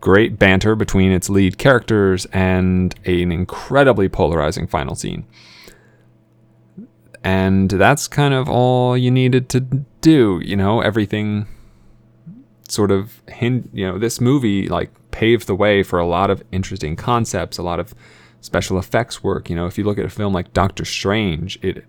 great 0.04 0.38
banter 0.38 0.76
between 0.76 1.10
its 1.10 1.30
lead 1.30 1.56
characters 1.56 2.26
and 2.26 2.94
an 3.06 3.32
incredibly 3.32 4.06
polarizing 4.06 4.66
final 4.66 4.94
scene. 4.94 5.26
And 7.24 7.70
that's 7.70 8.06
kind 8.06 8.34
of 8.34 8.46
all 8.46 8.98
you 8.98 9.10
needed 9.10 9.48
to 9.48 9.60
do, 9.60 10.42
you 10.44 10.56
know, 10.56 10.82
everything 10.82 11.46
sort 12.68 12.90
of 12.90 13.22
hint, 13.28 13.70
you 13.72 13.86
know, 13.86 13.98
this 13.98 14.20
movie 14.20 14.68
like 14.68 14.90
paved 15.10 15.46
the 15.46 15.54
way 15.54 15.82
for 15.82 15.98
a 15.98 16.06
lot 16.06 16.28
of 16.28 16.42
interesting 16.52 16.96
concepts, 16.96 17.56
a 17.56 17.62
lot 17.62 17.80
of 17.80 17.94
special 18.42 18.78
effects 18.78 19.24
work. 19.24 19.48
You 19.48 19.56
know, 19.56 19.64
if 19.64 19.78
you 19.78 19.84
look 19.84 19.98
at 19.98 20.04
a 20.04 20.10
film 20.10 20.34
like 20.34 20.52
Doctor 20.52 20.84
Strange, 20.84 21.58
it 21.62 21.82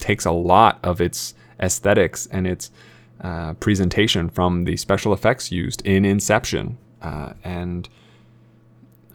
takes 0.00 0.24
a 0.24 0.32
lot 0.32 0.80
of 0.82 1.00
its 1.00 1.34
aesthetics 1.60 2.26
and 2.26 2.44
its 2.44 2.72
uh, 3.20 3.54
presentation 3.54 4.28
from 4.30 4.64
the 4.64 4.76
special 4.76 5.12
effects 5.12 5.52
used 5.52 5.80
in 5.86 6.04
Inception. 6.04 6.76
Uh, 7.02 7.34
and, 7.44 7.88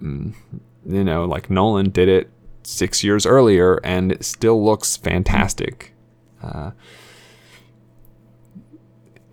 mm, 0.03 0.33
you 0.85 1.03
know, 1.03 1.25
like 1.25 1.49
Nolan 1.49 1.89
did 1.89 2.09
it 2.09 2.29
six 2.63 3.03
years 3.03 3.25
earlier 3.25 3.79
and 3.83 4.11
it 4.11 4.25
still 4.25 4.63
looks 4.63 4.97
fantastic. 4.97 5.93
Uh, 6.43 6.71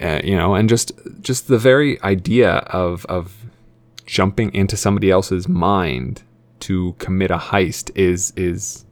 uh, 0.00 0.20
you 0.24 0.36
know, 0.36 0.54
and 0.54 0.68
just 0.68 0.92
just 1.20 1.48
the 1.48 1.58
very 1.58 2.00
idea 2.02 2.50
of 2.50 3.04
of 3.06 3.44
jumping 4.06 4.52
into 4.54 4.76
somebody 4.76 5.10
else's 5.10 5.48
mind 5.48 6.22
to 6.60 6.94
commit 6.98 7.30
a 7.30 7.38
heist 7.38 7.90
is 7.96 8.32
is 8.36 8.84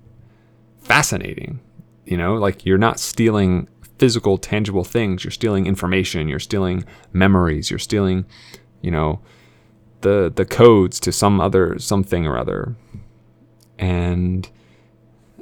fascinating. 0.81 1.61
You 2.05 2.17
know, 2.17 2.35
like 2.35 2.67
you're 2.67 2.79
not 2.79 3.01
stealing 3.01 3.69
physical, 3.99 4.39
tangible 4.39 4.85
things. 4.85 5.25
You're 5.25 5.31
stealing 5.31 5.67
information. 5.67 6.29
You're 6.29 6.39
stealing 6.39 6.85
memories. 7.13 7.71
You're 7.71 7.79
stealing, 7.79 8.25
you 8.81 8.91
know, 8.91 9.21
the 10.03 10.33
the 10.35 10.45
codes 10.45 11.01
to 11.01 11.13
some 11.13 11.41
other 11.41 11.79
something 11.79 12.27
or 12.27 12.39
other. 12.39 12.77
And 13.79 14.49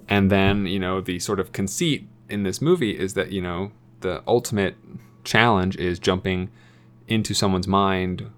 and 0.08 0.30
then 0.30 0.66
you 0.66 0.78
know 0.78 1.00
the 1.00 1.18
sort 1.18 1.40
of 1.40 1.52
conceit 1.52 2.08
in 2.28 2.44
this 2.44 2.62
movie 2.62 2.98
is 2.98 3.14
that 3.14 3.32
you 3.32 3.42
know 3.42 3.72
the 4.00 4.22
ultimate 4.26 4.76
challenge 5.24 5.76
is 5.76 5.98
jumping 5.98 6.50
into 7.08 7.34
someone's 7.34 7.68
mind 7.68 8.30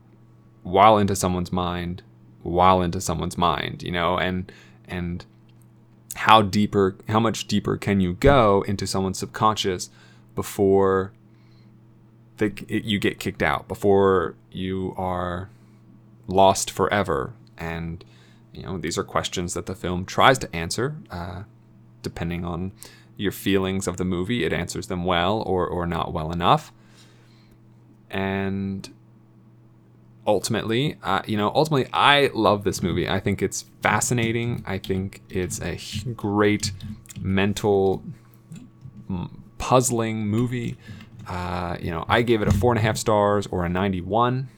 while 0.63 0.99
into 0.99 1.15
someone's 1.15 1.53
mind 1.53 2.03
while 2.43 2.83
into 2.83 3.01
someone's 3.01 3.39
mind 3.39 3.83
you 3.83 3.93
know 3.93 4.19
and 4.19 4.51
and 4.87 5.25
how 6.15 6.43
deeper 6.43 6.97
how 7.09 7.21
much 7.21 7.47
deeper 7.47 7.77
can 7.77 8.01
you 8.01 8.15
go 8.15 8.63
into 8.63 8.87
someone's 8.87 9.19
subconscious 9.19 9.91
before 10.35 11.13
they, 12.39 12.53
you 12.69 12.99
get 12.99 13.19
kicked 13.21 13.43
out 13.43 13.69
before 13.69 14.35
you 14.51 14.95
are 14.97 15.51
lost 16.27 16.71
forever? 16.71 17.35
And 17.59 18.05
you 18.53 18.63
know, 18.63 18.79
these 18.79 18.99
are 18.99 19.05
questions 19.05 19.55
that 19.55 19.67
the 19.67 19.75
film 19.75 20.05
tries 20.05 20.39
to 20.39 20.55
answer, 20.55 20.97
uh, 21.11 21.43
depending 22.03 22.45
on 22.45 22.73
your 23.17 23.33
feelings 23.33 23.87
of 23.87 23.97
the 23.97 24.05
movie. 24.05 24.45
It 24.45 24.53
answers 24.53 24.89
them 24.89 25.05
well 25.05 25.43
or 25.43 25.67
or 25.67 25.87
not 25.87 26.13
well 26.13 26.33
enough. 26.33 26.73
And 28.11 28.93
ultimately, 30.27 30.97
uh, 31.03 31.23
you 31.27 31.37
know, 31.37 31.51
ultimately, 31.55 31.91
I 31.93 32.31
love 32.35 32.65
this 32.65 32.83
movie. 32.83 33.09
I 33.09 33.21
think 33.21 33.43
it's 33.43 33.65
fascinating. 33.81 34.63
I 34.67 34.79
think 34.79 35.23
it's 35.29 35.61
a 35.61 35.79
great 36.13 36.73
mental 37.21 38.03
puzzling 39.59 40.27
movie. 40.27 40.77
Uh, 41.27 41.77
you 41.81 41.91
know, 41.91 42.05
I 42.09 42.23
gave 42.23 42.43
it 42.43 42.49
a 42.49 42.53
four 42.53 42.73
and 42.73 42.79
a 42.79 42.83
half 42.83 42.97
stars 42.97 43.47
or 43.47 43.65
a 43.65 43.69
91. 43.69 44.49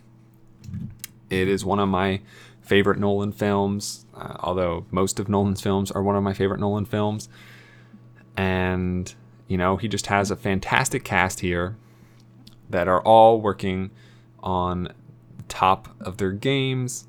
It 1.30 1.48
is 1.48 1.64
one 1.64 1.78
of 1.78 1.88
my 1.88 2.20
favorite 2.60 2.98
Nolan 2.98 3.32
films, 3.32 4.06
uh, 4.14 4.36
although 4.40 4.86
most 4.90 5.18
of 5.20 5.28
Nolan's 5.28 5.60
films 5.60 5.90
are 5.90 6.02
one 6.02 6.16
of 6.16 6.22
my 6.22 6.32
favorite 6.32 6.60
Nolan 6.60 6.86
films. 6.86 7.28
And, 8.36 9.12
you 9.48 9.56
know, 9.56 9.76
he 9.76 9.88
just 9.88 10.06
has 10.06 10.30
a 10.30 10.36
fantastic 10.36 11.04
cast 11.04 11.40
here 11.40 11.76
that 12.70 12.88
are 12.88 13.00
all 13.02 13.40
working 13.40 13.90
on 14.42 14.92
top 15.48 15.88
of 16.00 16.16
their 16.16 16.32
games 16.32 17.06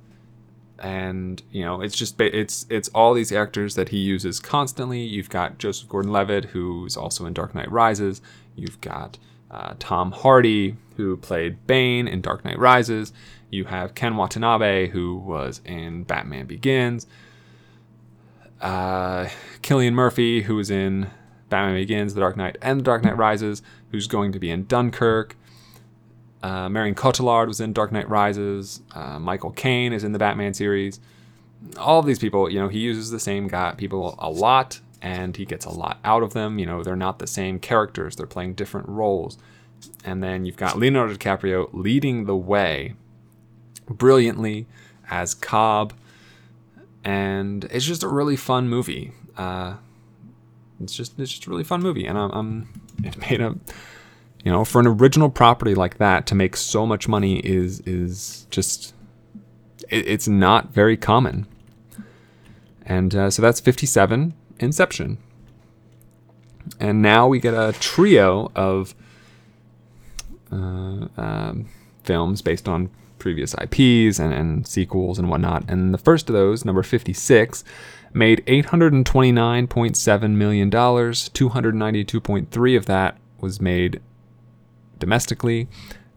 and 0.79 1.41
you 1.51 1.63
know 1.63 1.81
it's 1.81 1.95
just 1.95 2.19
it's 2.19 2.65
it's 2.69 2.89
all 2.89 3.13
these 3.13 3.31
actors 3.31 3.75
that 3.75 3.89
he 3.89 3.98
uses 3.98 4.39
constantly. 4.39 5.01
You've 5.01 5.29
got 5.29 5.57
Joseph 5.57 5.88
Gordon-Levitt, 5.88 6.45
who's 6.45 6.98
also 6.98 7.25
in 7.25 7.34
Dark 7.34 7.55
Knight 7.55 7.72
Rises. 7.72 8.22
You've 8.55 8.81
got 8.81 9.17
uh, 9.50 9.75
Tom 9.79 10.12
Hardy, 10.12 10.75
who 10.98 11.17
played 11.17 11.65
Bane 11.65 12.07
in 12.07 12.22
Dark 12.22 12.43
Knight 12.43 12.60
Rises. 12.60 13.13
You 13.55 13.63
have 13.65 13.95
Ken 13.95 14.17
Watanabe, 14.17 14.89
who 14.89 15.15
was 15.15 15.62
in 15.63 16.03
Batman 16.03 16.45
Begins. 16.45 17.07
Uh, 18.59 19.29
Cillian 19.62 19.93
Murphy, 19.93 20.41
who 20.41 20.57
was 20.57 20.69
in 20.69 21.09
Batman 21.50 21.75
Begins, 21.75 22.13
The 22.13 22.19
Dark 22.19 22.35
Knight, 22.35 22.57
and 22.62 22.81
The 22.81 22.83
Dark 22.83 23.03
Knight 23.03 23.17
Rises, 23.17 23.62
who's 23.91 24.07
going 24.07 24.33
to 24.33 24.39
be 24.39 24.51
in 24.51 24.65
Dunkirk. 24.65 25.38
Uh, 26.43 26.67
Marion 26.67 26.95
Cotillard 26.95 27.47
was 27.47 27.62
in 27.62 27.71
Dark 27.71 27.93
Knight 27.93 28.09
Rises. 28.09 28.81
Uh, 28.93 29.19
Michael 29.19 29.51
Caine 29.51 29.93
is 29.93 30.03
in 30.03 30.12
the 30.12 30.19
Batman 30.19 30.53
series. 30.53 31.00
All 31.77 32.00
of 32.00 32.05
these 32.05 32.19
people, 32.19 32.50
you 32.51 32.59
know, 32.59 32.67
he 32.67 32.79
uses 32.79 33.09
the 33.09 33.19
same 33.21 33.47
guy 33.47 33.74
people 33.77 34.15
a 34.19 34.29
lot, 34.29 34.81
and 35.01 35.38
he 35.38 35.45
gets 35.45 35.65
a 35.65 35.71
lot 35.71 36.00
out 36.03 36.24
of 36.24 36.33
them. 36.33 36.59
You 36.59 36.65
know, 36.65 36.83
they're 36.83 36.97
not 36.97 37.19
the 37.19 37.27
same 37.27 37.59
characters; 37.59 38.17
they're 38.17 38.27
playing 38.27 38.55
different 38.55 38.89
roles. 38.89 39.38
And 40.03 40.21
then 40.21 40.45
you've 40.45 40.57
got 40.57 40.77
Leonardo 40.77 41.15
DiCaprio 41.15 41.69
leading 41.71 42.25
the 42.25 42.35
way 42.35 42.95
brilliantly 43.88 44.65
as 45.10 45.34
Cobb, 45.34 45.94
and 47.04 47.65
it's 47.65 47.86
just 47.86 48.04
a 48.04 48.08
really 48.08 48.36
fun 48.36 48.68
movie. 48.70 49.12
Uh, 49.38 49.75
it's 50.82 50.96
just 50.96 51.20
it's 51.20 51.32
just 51.32 51.48
a 51.48 51.50
really 51.50 51.63
fun 51.63 51.82
movie, 51.82 52.06
and 52.06 52.18
I'm, 52.18 52.32
I'm 52.32 52.82
it 53.04 53.18
made 53.30 53.42
a 53.42 53.56
you 54.44 54.51
know 54.51 54.65
for 54.65 54.80
an 54.80 54.88
original 54.88 55.30
property 55.30 55.75
like 55.75 55.98
that 55.98 56.27
to 56.27 56.36
make 56.36 56.56
so 56.56 56.86
much 56.86 57.08
money 57.08 57.39
is 57.39 57.80
is 57.82 58.48
just 58.50 58.94
it, 59.89 60.08
it's 60.08 60.27
not 60.27 60.74
very 60.74 60.98
common. 60.98 61.48
And 62.88 63.15
uh, 63.15 63.32
so 63.32 63.42
that's 63.42 63.60
57 63.60 64.34
Inception. 64.60 65.18
And 66.80 67.01
now 67.01 67.27
we 67.27 67.39
get 67.39 67.54
a 67.54 67.74
trio 67.80 68.51
of 68.56 68.96
uh, 70.51 71.08
um, 71.18 71.68
films 72.04 72.42
based 72.42 72.68
on 72.68 72.89
previous 73.25 73.55
IPs 73.55 74.20
and, 74.20 74.32
and 74.32 74.67
sequels 74.67 75.17
and 75.17 75.32
whatnot. 75.32 75.67
And 75.67 75.91
the 75.91 75.98
first 75.98 76.29
of 76.29 76.34
those, 76.34 76.63
number 76.63 76.84
56, 76.84 77.63
made 78.13 78.46
$829.7 78.46 80.36
million. 80.36 80.70
292.3 80.70 82.77
of 82.77 82.86
that 82.86 83.17
was 83.41 83.60
made 83.60 84.00
domestically. 85.00 85.67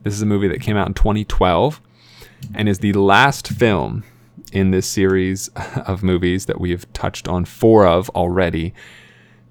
This 0.03 0.13
is 0.13 0.21
a 0.21 0.27
movie 0.27 0.49
that 0.49 0.61
came 0.61 0.77
out 0.77 0.87
in 0.87 0.93
2012 0.93 1.81
and 2.55 2.69
is 2.69 2.81
the 2.81 2.93
last 2.93 3.49
film 3.49 4.05
in 4.53 4.71
this 4.71 4.87
series 4.87 5.49
of 5.87 6.03
movies 6.03 6.45
that 6.45 6.61
we 6.61 6.73
have 6.73 6.93
touched 6.93 7.27
on 7.27 7.47
four 7.47 7.87
of 7.87 8.11
already. 8.11 8.75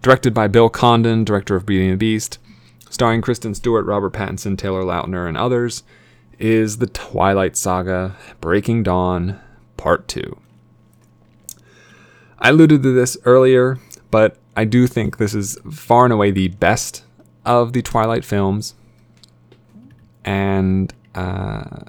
Directed 0.03 0.31
by 0.31 0.47
Bill 0.47 0.69
Condon, 0.69 1.23
director 1.23 1.55
of 1.55 1.65
Beauty 1.65 1.85
and 1.85 1.93
the 1.93 1.97
Beast, 1.97 2.37
starring 2.91 3.23
Kristen 3.23 3.55
Stewart, 3.55 3.87
Robert 3.87 4.13
Pattinson, 4.13 4.59
Taylor 4.59 4.83
Lautner, 4.83 5.27
and 5.27 5.35
others, 5.35 5.81
is 6.39 6.77
the 6.77 6.87
Twilight 6.87 7.57
Saga 7.57 8.15
Breaking 8.41 8.83
Dawn 8.83 9.39
Part 9.75 10.07
2. 10.07 10.37
I 12.39 12.49
alluded 12.49 12.83
to 12.83 12.93
this 12.93 13.17
earlier, 13.25 13.79
but 14.11 14.37
I 14.55 14.65
do 14.65 14.87
think 14.87 15.17
this 15.17 15.33
is 15.33 15.57
far 15.71 16.03
and 16.05 16.13
away 16.13 16.31
the 16.31 16.49
best 16.49 17.03
of 17.45 17.73
the 17.73 17.81
Twilight 17.81 18.23
films. 18.23 18.75
And 20.23 20.93
uh, 21.15 21.81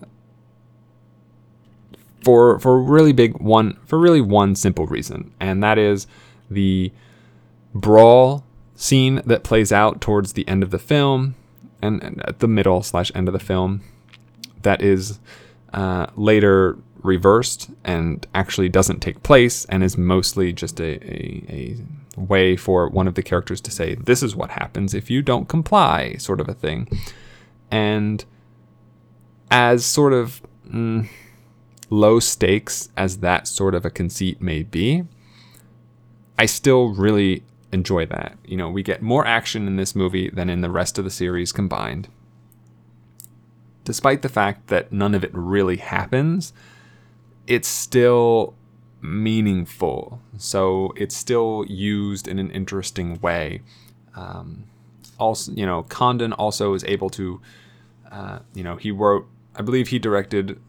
for 2.22 2.58
for 2.60 2.80
really 2.80 3.12
big 3.12 3.38
one 3.40 3.78
for 3.84 3.98
really 3.98 4.20
one 4.20 4.54
simple 4.54 4.86
reason, 4.86 5.32
and 5.40 5.62
that 5.62 5.76
is 5.76 6.06
the 6.50 6.92
brawl 7.74 8.44
scene 8.74 9.20
that 9.26 9.42
plays 9.42 9.72
out 9.72 10.00
towards 10.00 10.34
the 10.34 10.46
end 10.46 10.62
of 10.62 10.70
the 10.70 10.78
film 10.78 11.34
and, 11.82 12.02
and 12.02 12.22
at 12.28 12.38
the 12.38 12.46
middle 12.46 12.82
slash 12.82 13.10
end 13.14 13.28
of 13.28 13.32
the 13.32 13.40
film 13.40 13.82
that 14.62 14.82
is 14.82 15.18
uh, 15.72 16.06
later 16.16 16.78
reversed 17.02 17.70
and 17.84 18.26
actually 18.34 18.68
doesn't 18.68 19.00
take 19.00 19.22
place 19.22 19.64
and 19.66 19.84
is 19.84 19.96
mostly 19.96 20.52
just 20.52 20.80
a, 20.80 20.96
a, 21.12 21.76
a 22.16 22.20
way 22.20 22.56
for 22.56 22.88
one 22.88 23.06
of 23.06 23.14
the 23.14 23.22
characters 23.22 23.60
to 23.60 23.70
say 23.70 23.94
this 23.94 24.22
is 24.22 24.34
what 24.34 24.50
happens 24.50 24.94
if 24.94 25.10
you 25.10 25.22
don't 25.22 25.48
comply 25.48 26.14
sort 26.14 26.40
of 26.40 26.48
a 26.48 26.54
thing. 26.54 26.88
And 27.70 28.24
as 29.50 29.84
sort 29.84 30.12
of 30.12 30.42
mm, 30.68 31.08
low 31.90 32.20
stakes 32.20 32.88
as 32.96 33.18
that 33.18 33.46
sort 33.46 33.74
of 33.74 33.84
a 33.84 33.90
conceit 33.90 34.42
may 34.42 34.62
be 34.62 35.04
i 36.38 36.46
still 36.46 36.94
really 36.94 37.42
enjoy 37.72 38.06
that. 38.06 38.38
You 38.46 38.56
know 38.56 38.70
we 38.70 38.82
get 38.82 39.02
more 39.02 39.26
action 39.26 39.66
in 39.66 39.76
this 39.76 39.94
movie 39.94 40.30
than 40.30 40.48
in 40.48 40.62
the 40.62 40.70
rest 40.70 40.98
of 40.98 41.04
the 41.04 41.10
series 41.10 41.52
combined 41.52 42.08
despite 43.88 44.20
the 44.20 44.28
fact 44.28 44.66
that 44.66 44.92
none 44.92 45.14
of 45.14 45.24
it 45.24 45.30
really 45.32 45.78
happens, 45.78 46.52
it's 47.46 47.66
still 47.66 48.52
meaningful. 49.00 50.20
So 50.36 50.92
it's 50.94 51.16
still 51.16 51.64
used 51.66 52.28
in 52.28 52.38
an 52.38 52.50
interesting 52.50 53.18
way. 53.22 53.62
Um, 54.14 54.64
also, 55.18 55.52
you 55.52 55.64
know, 55.64 55.84
Condon 55.84 56.34
also 56.34 56.74
is 56.74 56.84
able 56.84 57.08
to, 57.08 57.40
uh, 58.12 58.40
you 58.52 58.62
know, 58.62 58.76
he 58.76 58.90
wrote, 58.90 59.26
I 59.56 59.62
believe 59.62 59.88
he 59.88 59.98
directed, 59.98 60.60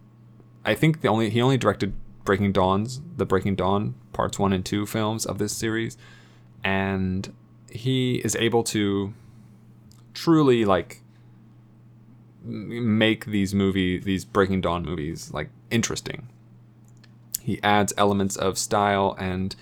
I 0.63 0.73
think 0.73 1.01
the 1.01 1.09
only 1.09 1.29
he 1.29 1.41
only 1.41 1.57
directed 1.57 1.91
Breaking 2.23 2.53
Dawn's 2.53 3.01
the 3.17 3.25
Breaking 3.25 3.55
Dawn 3.55 3.95
parts 4.13 4.39
one 4.39 4.53
and 4.53 4.65
two 4.65 4.85
films 4.85 5.25
of 5.25 5.39
this 5.39 5.51
series, 5.51 5.97
and 6.63 7.33
he 7.69 8.21
is 8.23 8.37
able 8.37 8.63
to 8.75 9.13
truly 10.13 10.63
like 10.63 11.01
make 12.43 13.25
these 13.25 13.53
movie 13.53 13.99
these 13.99 14.25
Breaking 14.25 14.61
Dawn 14.61 14.83
movies 14.83 15.31
like 15.33 15.49
interesting. 15.69 16.27
He 17.41 17.61
adds 17.63 17.93
elements 17.97 18.35
of 18.35 18.57
style 18.57 19.15
and 19.19 19.55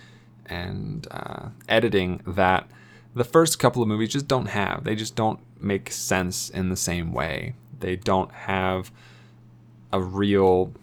and 0.46 1.08
uh, 1.12 1.50
editing 1.68 2.22
that 2.26 2.68
the 3.13 3.24
first 3.24 3.60
couple 3.60 3.82
of 3.82 3.88
movies 3.88 4.10
just 4.10 4.28
don't 4.28 4.48
have. 4.48 4.84
They 4.84 4.96
just 4.96 5.16
don't 5.16 5.40
make 5.60 5.92
sense 5.92 6.50
in 6.50 6.70
the 6.70 6.76
same 6.76 7.12
way. 7.12 7.56
They 7.80 7.96
don't 7.96 8.32
have 8.32 8.92
a 9.92 10.00
real 10.00 10.74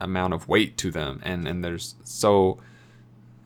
amount 0.00 0.34
of 0.34 0.48
weight 0.48 0.76
to 0.78 0.90
them, 0.90 1.20
and 1.24 1.46
and 1.46 1.64
there's 1.64 1.94
so 2.04 2.58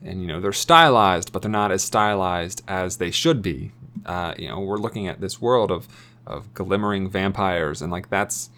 and 0.03 0.21
you 0.21 0.27
know 0.27 0.39
they're 0.39 0.53
stylized, 0.53 1.31
but 1.31 1.41
they're 1.41 1.51
not 1.51 1.71
as 1.71 1.83
stylized 1.83 2.63
as 2.67 2.97
they 2.97 3.11
should 3.11 3.41
be. 3.41 3.71
Uh, 4.05 4.33
you 4.37 4.47
know, 4.47 4.59
we're 4.59 4.77
looking 4.77 5.07
at 5.07 5.19
this 5.19 5.41
world 5.41 5.71
of 5.71 5.87
of 6.27 6.53
glimmering 6.53 7.09
vampires 7.09 7.81
and 7.81 7.91
like 7.91 8.09
that's 8.09 8.49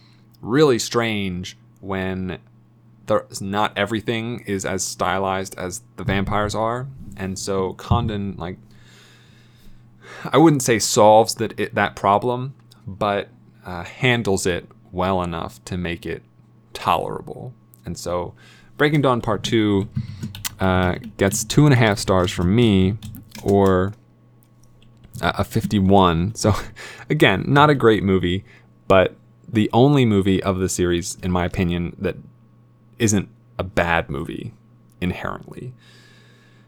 really 0.41 0.79
strange 0.79 1.57
when 1.81 2.39
there's 3.05 3.41
not 3.41 3.77
everything 3.77 4.41
is 4.41 4.65
as 4.65 4.83
stylized 4.83 5.57
as 5.57 5.81
the 5.97 6.03
vampires 6.03 6.55
are 6.55 6.87
and 7.17 7.37
so 7.39 7.73
condon 7.73 8.35
like 8.37 8.57
i 10.31 10.37
wouldn't 10.37 10.61
say 10.61 10.79
solves 10.79 11.35
that 11.35 11.57
it, 11.59 11.75
that 11.75 11.95
problem 11.95 12.53
but 12.85 13.29
uh, 13.65 13.83
handles 13.83 14.45
it 14.45 14.67
well 14.91 15.21
enough 15.21 15.63
to 15.65 15.77
make 15.77 16.05
it 16.05 16.23
tolerable. 16.73 17.53
And 17.85 17.97
so 17.97 18.33
breaking 18.77 19.01
dawn 19.01 19.21
part 19.21 19.43
two 19.43 19.87
uh, 20.59 20.95
gets 21.17 21.43
two 21.43 21.65
and 21.65 21.73
a 21.73 21.77
half 21.77 21.99
stars 21.99 22.31
from 22.31 22.55
me 22.55 22.97
or 23.43 23.93
a 25.21 25.43
51. 25.43 26.35
So, 26.35 26.53
again, 27.09 27.43
not 27.47 27.69
a 27.69 27.75
great 27.75 28.03
movie, 28.03 28.43
but 28.87 29.15
the 29.47 29.69
only 29.73 30.05
movie 30.05 30.41
of 30.43 30.59
the 30.59 30.69
series, 30.69 31.17
in 31.23 31.31
my 31.31 31.45
opinion, 31.45 31.95
that 31.99 32.15
isn't 32.97 33.29
a 33.57 33.63
bad 33.63 34.09
movie 34.09 34.53
inherently. 35.01 35.73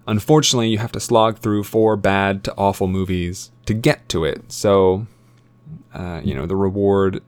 Unfortunately, 0.07 0.69
you 0.69 0.79
have 0.79 0.91
to 0.93 0.99
slog 0.99 1.37
through 1.37 1.63
four 1.63 1.95
bad 1.95 2.43
to 2.43 2.53
awful 2.55 2.87
movies 2.87 3.51
to 3.65 3.73
get 3.73 4.09
to 4.09 4.25
it. 4.25 4.51
So, 4.51 5.05
uh, 5.93 6.21
you 6.23 6.33
know, 6.33 6.45
the 6.45 6.55
reward 6.55 7.21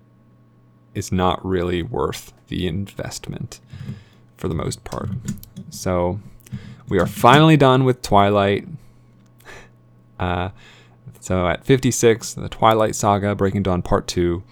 is 0.95 1.11
not 1.11 1.43
really 1.45 1.83
worth 1.83 2.33
the 2.47 2.67
investment 2.67 3.59
for 4.37 4.47
the 4.47 4.55
most 4.55 4.83
part. 4.83 5.09
So, 5.69 6.19
we 6.89 6.99
are 6.99 7.07
finally 7.07 7.57
done 7.57 7.83
with 7.83 8.01
Twilight. 8.01 8.67
Uh, 10.19 10.49
so 11.19 11.47
at 11.47 11.63
56, 11.65 12.33
The 12.33 12.49
Twilight 12.49 12.95
Saga 12.95 13.35
Breaking 13.35 13.63
Dawn 13.63 13.81
Part 13.81 14.07
2, 14.07 14.43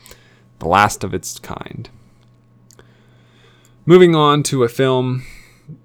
the 0.59 0.67
last 0.67 1.03
of 1.03 1.13
its 1.13 1.39
kind. 1.39 1.89
Moving 3.85 4.15
on 4.15 4.43
to 4.43 4.63
a 4.63 4.69
film 4.69 5.23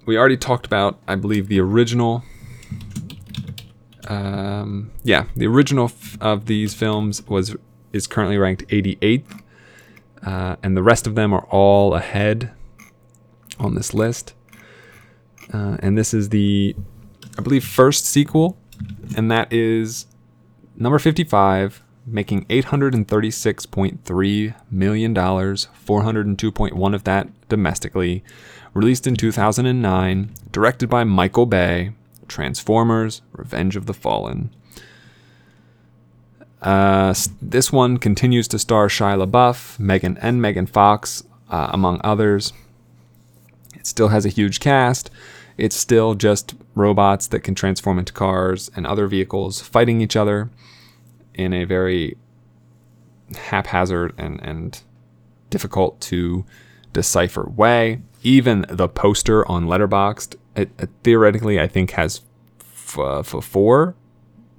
we 0.04 0.16
already 0.16 0.36
talked 0.36 0.66
about, 0.66 0.98
I 1.06 1.14
believe 1.14 1.48
the 1.48 1.60
original. 1.60 2.24
Um, 4.08 4.90
yeah, 5.02 5.26
the 5.34 5.46
original 5.46 5.86
f- 5.86 6.16
of 6.20 6.46
these 6.46 6.74
films 6.74 7.26
was 7.26 7.56
is 7.92 8.06
currently 8.06 8.36
ranked 8.38 8.66
88th, 8.68 9.40
uh, 10.24 10.56
and 10.62 10.76
the 10.76 10.82
rest 10.82 11.06
of 11.06 11.14
them 11.14 11.32
are 11.32 11.46
all 11.50 11.94
ahead. 11.94 12.52
on 13.58 13.74
this 13.74 13.94
list. 13.94 14.34
Uh, 15.50 15.78
and 15.78 15.96
this 15.96 16.12
is 16.12 16.28
the, 16.28 16.76
I 17.38 17.42
believe, 17.42 17.64
first 17.64 18.04
sequel, 18.04 18.58
and 19.16 19.30
that 19.30 19.50
is 19.50 20.06
number 20.76 20.98
55, 20.98 21.82
making 22.06 22.44
$836.3 22.46 24.54
million, 24.70 25.14
402.1 25.14 26.94
of 26.94 27.04
that 27.04 27.48
domestically, 27.48 28.22
released 28.74 29.06
in 29.06 29.16
2009, 29.16 30.30
directed 30.52 30.88
by 30.88 31.04
Michael 31.04 31.46
Bay, 31.46 31.92
Transformers, 32.28 33.22
Revenge 33.32 33.76
of 33.76 33.86
the 33.86 33.94
Fallen. 33.94 34.50
Uh, 36.62 37.14
this 37.40 37.72
one 37.72 37.96
continues 37.98 38.48
to 38.48 38.58
star 38.58 38.88
Shia 38.88 39.24
LaBeouf, 39.24 39.78
Megan 39.78 40.18
and 40.18 40.42
Megan 40.42 40.66
Fox, 40.66 41.22
uh, 41.50 41.70
among 41.72 42.00
others. 42.02 42.52
It 43.74 43.86
still 43.86 44.08
has 44.08 44.26
a 44.26 44.30
huge 44.30 44.58
cast. 44.60 45.10
It's 45.58 45.76
still 45.76 46.14
just 46.14 46.54
robots 46.76 47.26
that 47.28 47.40
can 47.40 47.56
transform 47.56 47.98
into 47.98 48.12
cars 48.12 48.70
and 48.76 48.86
other 48.86 49.08
vehicles 49.08 49.60
fighting 49.60 50.00
each 50.00 50.14
other 50.14 50.50
in 51.34 51.52
a 51.52 51.64
very 51.64 52.16
haphazard 53.34 54.12
and, 54.16 54.40
and 54.42 54.82
difficult 55.50 56.00
to 56.00 56.44
decipher 56.92 57.48
way. 57.48 58.00
Even 58.22 58.64
the 58.68 58.88
poster 58.88 59.46
on 59.48 59.66
Letterboxd, 59.66 60.36
it, 60.54 60.70
it 60.78 60.90
theoretically, 61.02 61.60
I 61.60 61.66
think, 61.66 61.92
has 61.92 62.22
f- 62.60 62.98
f- 62.98 63.44
four 63.44 63.96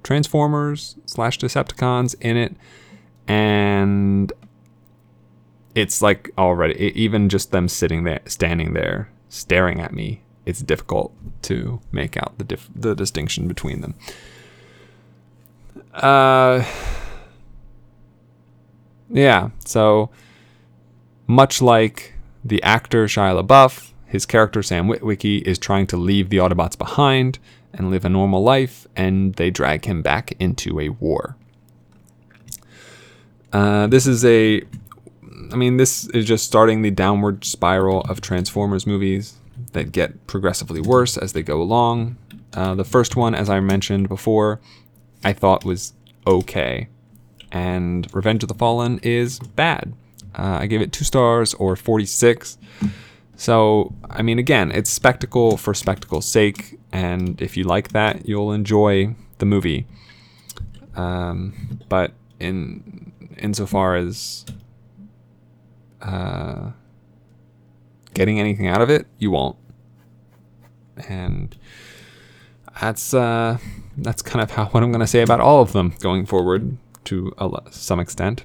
Transformers 0.02 0.96
slash 1.06 1.38
Decepticons 1.38 2.14
in 2.20 2.36
it, 2.36 2.56
and 3.26 4.32
it's 5.74 6.00
like 6.00 6.30
already 6.38 6.74
e- 6.74 6.92
even 6.94 7.28
just 7.28 7.50
them 7.50 7.68
sitting 7.68 8.04
there, 8.04 8.20
standing 8.24 8.72
there, 8.72 9.10
staring 9.28 9.80
at 9.80 9.92
me. 9.92 10.22
It's 10.48 10.62
difficult 10.62 11.12
to 11.42 11.78
make 11.92 12.16
out 12.16 12.38
the 12.38 12.44
dif- 12.44 12.70
the 12.74 12.94
distinction 12.94 13.48
between 13.48 13.82
them. 13.82 13.94
Uh, 15.92 16.64
yeah. 19.10 19.50
So 19.66 20.08
much 21.26 21.60
like 21.60 22.14
the 22.42 22.62
actor 22.62 23.04
Shia 23.04 23.38
LaBeouf, 23.38 23.90
his 24.06 24.24
character 24.24 24.62
Sam 24.62 24.88
Witwicky 24.88 25.42
is 25.42 25.58
trying 25.58 25.86
to 25.88 25.98
leave 25.98 26.30
the 26.30 26.38
Autobots 26.38 26.78
behind 26.78 27.38
and 27.74 27.90
live 27.90 28.06
a 28.06 28.08
normal 28.08 28.42
life, 28.42 28.86
and 28.96 29.34
they 29.34 29.50
drag 29.50 29.84
him 29.84 30.00
back 30.00 30.32
into 30.40 30.80
a 30.80 30.88
war. 30.88 31.36
Uh, 33.52 33.86
this 33.86 34.06
is 34.06 34.24
a, 34.24 34.62
I 35.52 35.56
mean, 35.56 35.76
this 35.76 36.06
is 36.08 36.24
just 36.24 36.46
starting 36.46 36.80
the 36.80 36.90
downward 36.90 37.44
spiral 37.44 38.00
of 38.02 38.22
Transformers 38.22 38.86
movies 38.86 39.37
that 39.78 39.92
get 39.92 40.26
progressively 40.26 40.80
worse 40.80 41.16
as 41.16 41.32
they 41.32 41.42
go 41.42 41.62
along. 41.62 42.16
Uh, 42.52 42.74
the 42.74 42.84
first 42.84 43.14
one, 43.14 43.34
as 43.34 43.48
I 43.48 43.60
mentioned 43.60 44.08
before, 44.08 44.60
I 45.24 45.32
thought 45.32 45.64
was 45.64 45.92
okay, 46.26 46.88
and 47.52 48.12
Revenge 48.12 48.42
of 48.42 48.48
the 48.48 48.54
Fallen 48.54 48.98
is 49.02 49.38
bad. 49.38 49.92
Uh, 50.36 50.58
I 50.60 50.66
gave 50.66 50.80
it 50.80 50.92
two 50.92 51.04
stars 51.04 51.54
or 51.54 51.76
46. 51.76 52.58
So, 53.36 53.94
I 54.10 54.22
mean, 54.22 54.38
again, 54.38 54.72
it's 54.72 54.90
spectacle 54.90 55.56
for 55.56 55.72
spectacle's 55.74 56.26
sake, 56.26 56.78
and 56.92 57.40
if 57.40 57.56
you 57.56 57.62
like 57.64 57.90
that, 57.90 58.28
you'll 58.28 58.52
enjoy 58.52 59.14
the 59.38 59.46
movie. 59.46 59.86
Um, 60.96 61.80
but 61.88 62.12
in 62.40 63.12
insofar 63.36 63.94
as 63.94 64.44
uh, 66.02 66.72
getting 68.14 68.40
anything 68.40 68.66
out 68.66 68.82
of 68.82 68.90
it, 68.90 69.06
you 69.18 69.30
won't. 69.30 69.56
And 71.08 71.56
that's 72.80 73.12
uh, 73.14 73.58
that's 73.96 74.22
kind 74.22 74.42
of 74.42 74.52
how 74.52 74.66
what 74.66 74.82
I'm 74.82 74.90
going 74.90 75.00
to 75.00 75.06
say 75.06 75.22
about 75.22 75.40
all 75.40 75.60
of 75.62 75.72
them 75.72 75.94
going 76.00 76.26
forward 76.26 76.76
to 77.04 77.32
a, 77.38 77.48
some 77.70 78.00
extent. 78.00 78.44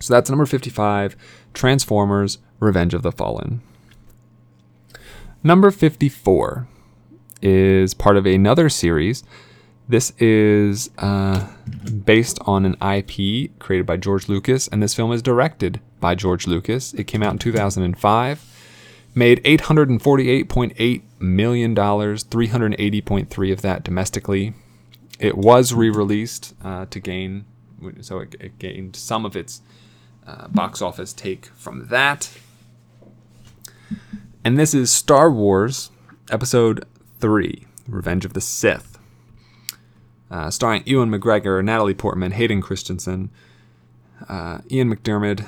So 0.00 0.12
that's 0.12 0.28
number 0.28 0.46
55, 0.46 1.16
Transformers: 1.54 2.38
Revenge 2.60 2.94
of 2.94 3.02
the 3.02 3.12
Fallen. 3.12 3.62
Number 5.42 5.70
54 5.70 6.66
is 7.42 7.92
part 7.92 8.16
of 8.16 8.24
another 8.26 8.68
series. 8.68 9.22
This 9.86 10.12
is 10.18 10.90
uh, 10.98 11.46
based 12.04 12.38
on 12.46 12.64
an 12.64 12.76
IP 12.80 13.58
created 13.58 13.84
by 13.84 13.98
George 13.98 14.28
Lucas, 14.28 14.66
and 14.68 14.82
this 14.82 14.94
film 14.94 15.12
is 15.12 15.20
directed 15.20 15.80
by 16.00 16.14
George 16.14 16.46
Lucas. 16.46 16.94
It 16.94 17.04
came 17.04 17.22
out 17.22 17.32
in 17.32 17.38
2005, 17.38 18.53
made 19.14 19.42
$848.8 19.44 21.02
million, 21.18 21.74
380.3 21.74 23.52
of 23.52 23.62
that 23.62 23.84
domestically. 23.84 24.54
It 25.18 25.38
was 25.38 25.72
re-released 25.72 26.54
uh, 26.64 26.86
to 26.86 27.00
gain, 27.00 27.44
so 28.00 28.18
it, 28.18 28.34
it 28.40 28.58
gained 28.58 28.96
some 28.96 29.24
of 29.24 29.36
its 29.36 29.62
uh, 30.26 30.48
box 30.48 30.82
office 30.82 31.12
take 31.12 31.46
from 31.54 31.88
that. 31.88 32.30
And 34.44 34.58
this 34.58 34.74
is 34.74 34.92
Star 34.92 35.30
Wars 35.30 35.90
Episode 36.30 36.84
3 37.20 37.66
Revenge 37.86 38.24
of 38.24 38.32
the 38.32 38.40
Sith. 38.40 38.98
Uh, 40.30 40.50
starring 40.50 40.82
Ewan 40.86 41.10
McGregor, 41.10 41.64
Natalie 41.64 41.94
Portman, 41.94 42.32
Hayden 42.32 42.60
Christensen, 42.60 43.30
uh, 44.28 44.58
Ian 44.70 44.94
McDiarmid, 44.94 45.46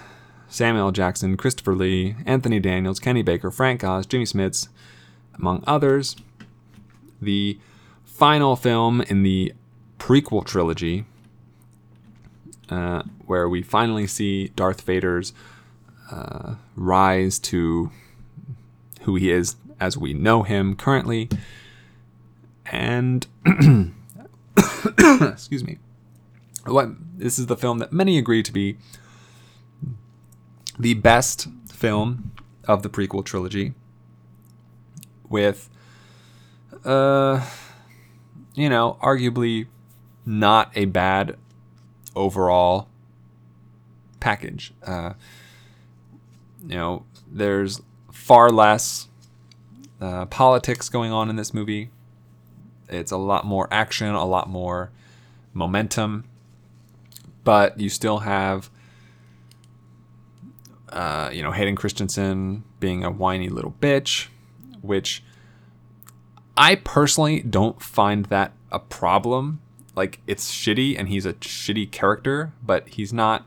Samuel. 0.48 0.92
Jackson, 0.92 1.36
Christopher 1.36 1.74
Lee, 1.74 2.16
Anthony 2.24 2.60
Daniels, 2.60 2.98
Kenny 2.98 3.22
Baker, 3.22 3.50
Frank 3.50 3.82
Oz, 3.84 4.06
Jimmy 4.06 4.24
Smits, 4.24 4.68
among 5.38 5.62
others. 5.66 6.16
The 7.20 7.58
final 8.04 8.56
film 8.56 9.00
in 9.02 9.22
the 9.22 9.52
prequel 9.98 10.44
trilogy, 10.44 11.04
uh, 12.70 13.02
where 13.26 13.48
we 13.48 13.62
finally 13.62 14.06
see 14.06 14.48
Darth 14.48 14.80
Vader's 14.82 15.32
uh, 16.10 16.54
rise 16.76 17.38
to 17.40 17.90
who 19.02 19.16
he 19.16 19.30
is 19.30 19.56
as 19.80 19.96
we 19.96 20.14
know 20.14 20.42
him 20.42 20.76
currently. 20.76 21.28
And 22.70 23.26
excuse 25.20 25.64
me. 25.64 25.78
What 26.64 26.90
this 27.16 27.38
is 27.38 27.46
the 27.46 27.56
film 27.56 27.78
that 27.78 27.92
many 27.92 28.18
agree 28.18 28.42
to 28.42 28.52
be 28.52 28.76
the 30.78 30.94
best 30.94 31.48
film 31.72 32.32
of 32.64 32.82
the 32.82 32.88
prequel 32.88 33.24
trilogy 33.24 33.74
with 35.28 35.68
uh 36.84 37.44
you 38.54 38.68
know, 38.68 38.96
arguably 39.02 39.66
not 40.24 40.70
a 40.74 40.86
bad 40.86 41.36
overall 42.14 42.88
package. 44.20 44.72
Uh 44.84 45.12
you 46.66 46.74
know, 46.74 47.04
there's 47.30 47.80
far 48.10 48.50
less 48.50 49.08
uh, 50.00 50.26
politics 50.26 50.88
going 50.88 51.12
on 51.12 51.30
in 51.30 51.36
this 51.36 51.54
movie. 51.54 51.90
It's 52.88 53.12
a 53.12 53.16
lot 53.16 53.44
more 53.44 53.68
action, 53.70 54.08
a 54.14 54.24
lot 54.24 54.48
more 54.48 54.90
momentum, 55.54 56.24
but 57.44 57.78
you 57.80 57.88
still 57.88 58.18
have, 58.18 58.70
uh, 60.96 61.28
you 61.30 61.42
know, 61.42 61.52
Hayden 61.52 61.76
Christensen 61.76 62.64
being 62.80 63.04
a 63.04 63.10
whiny 63.10 63.50
little 63.50 63.76
bitch, 63.80 64.28
which 64.80 65.22
I 66.56 66.76
personally 66.76 67.40
don't 67.40 67.82
find 67.82 68.24
that 68.26 68.52
a 68.72 68.78
problem. 68.78 69.60
Like, 69.94 70.20
it's 70.26 70.50
shitty 70.50 70.98
and 70.98 71.08
he's 71.08 71.26
a 71.26 71.34
shitty 71.34 71.90
character, 71.92 72.54
but 72.62 72.88
he's 72.88 73.12
not. 73.12 73.44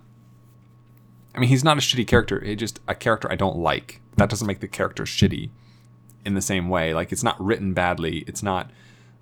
I 1.33 1.39
mean, 1.39 1.49
he's 1.49 1.63
not 1.63 1.77
a 1.77 1.81
shitty 1.81 2.05
character. 2.05 2.39
He's 2.39 2.57
just 2.57 2.79
a 2.87 2.93
character 2.93 3.31
I 3.31 3.35
don't 3.35 3.57
like. 3.57 3.99
That 4.17 4.29
doesn't 4.29 4.45
make 4.45 4.59
the 4.59 4.67
character 4.67 5.03
shitty 5.03 5.49
in 6.23 6.35
the 6.35 6.41
same 6.41 6.69
way. 6.69 6.93
Like, 6.93 7.11
it's 7.11 7.23
not 7.23 7.43
written 7.43 7.73
badly. 7.73 8.25
It's 8.27 8.43
not 8.43 8.69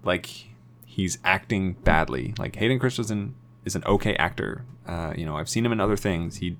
like 0.03 0.47
he's 0.85 1.17
acting 1.23 1.73
badly. 1.73 2.33
Like 2.37 2.57
Hayden 2.57 2.77
Christensen 2.77 3.35
is 3.63 3.75
an 3.75 3.85
okay 3.85 4.15
actor. 4.15 4.65
Uh, 4.85 5.13
you 5.15 5.25
know, 5.25 5.37
I've 5.37 5.47
seen 5.47 5.65
him 5.65 5.71
in 5.71 5.79
other 5.79 5.95
things. 5.95 6.37
He 6.37 6.57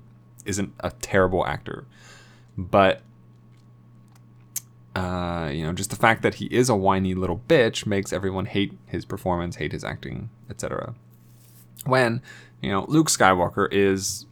isn't 0.48 0.72
a 0.80 0.90
terrible 0.90 1.46
actor, 1.46 1.86
but 2.56 3.02
uh, 4.96 5.48
you 5.52 5.64
know, 5.64 5.72
just 5.72 5.90
the 5.90 5.96
fact 5.96 6.22
that 6.22 6.36
he 6.36 6.46
is 6.46 6.68
a 6.68 6.74
whiny 6.74 7.14
little 7.14 7.40
bitch 7.46 7.86
makes 7.86 8.12
everyone 8.12 8.46
hate 8.46 8.76
his 8.86 9.04
performance, 9.04 9.56
hate 9.56 9.70
his 9.70 9.84
acting, 9.84 10.28
etc. 10.50 10.94
When 11.84 12.20
you 12.60 12.70
know 12.70 12.84
Luke 12.88 13.08
Skywalker 13.08 13.72
is 13.72 14.26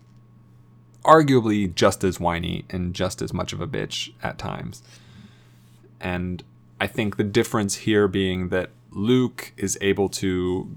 arguably 1.04 1.72
just 1.72 2.02
as 2.02 2.18
whiny 2.18 2.64
and 2.68 2.94
just 2.94 3.22
as 3.22 3.32
much 3.32 3.52
of 3.52 3.60
a 3.60 3.66
bitch 3.66 4.12
at 4.24 4.38
times. 4.38 4.82
And 6.00 6.42
I 6.80 6.88
think 6.88 7.16
the 7.16 7.24
difference 7.24 7.76
here 7.76 8.08
being 8.08 8.48
that 8.48 8.70
Luke 8.90 9.52
is 9.56 9.78
able 9.80 10.08
to 10.08 10.68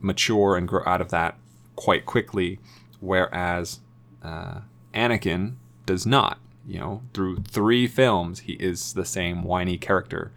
mature 0.00 0.56
and 0.56 0.68
grow 0.68 0.82
out 0.84 1.00
of 1.00 1.08
that 1.08 1.38
quite 1.74 2.04
quickly, 2.04 2.58
whereas 3.00 3.80
uh, 4.26 4.60
Anakin 4.94 5.54
does 5.86 6.04
not. 6.06 6.38
you 6.66 6.80
know, 6.80 7.02
through 7.14 7.36
three 7.48 7.86
films, 7.86 8.40
he 8.40 8.54
is 8.54 8.92
the 8.94 9.04
same 9.04 9.44
whiny 9.44 9.78
character. 9.78 10.32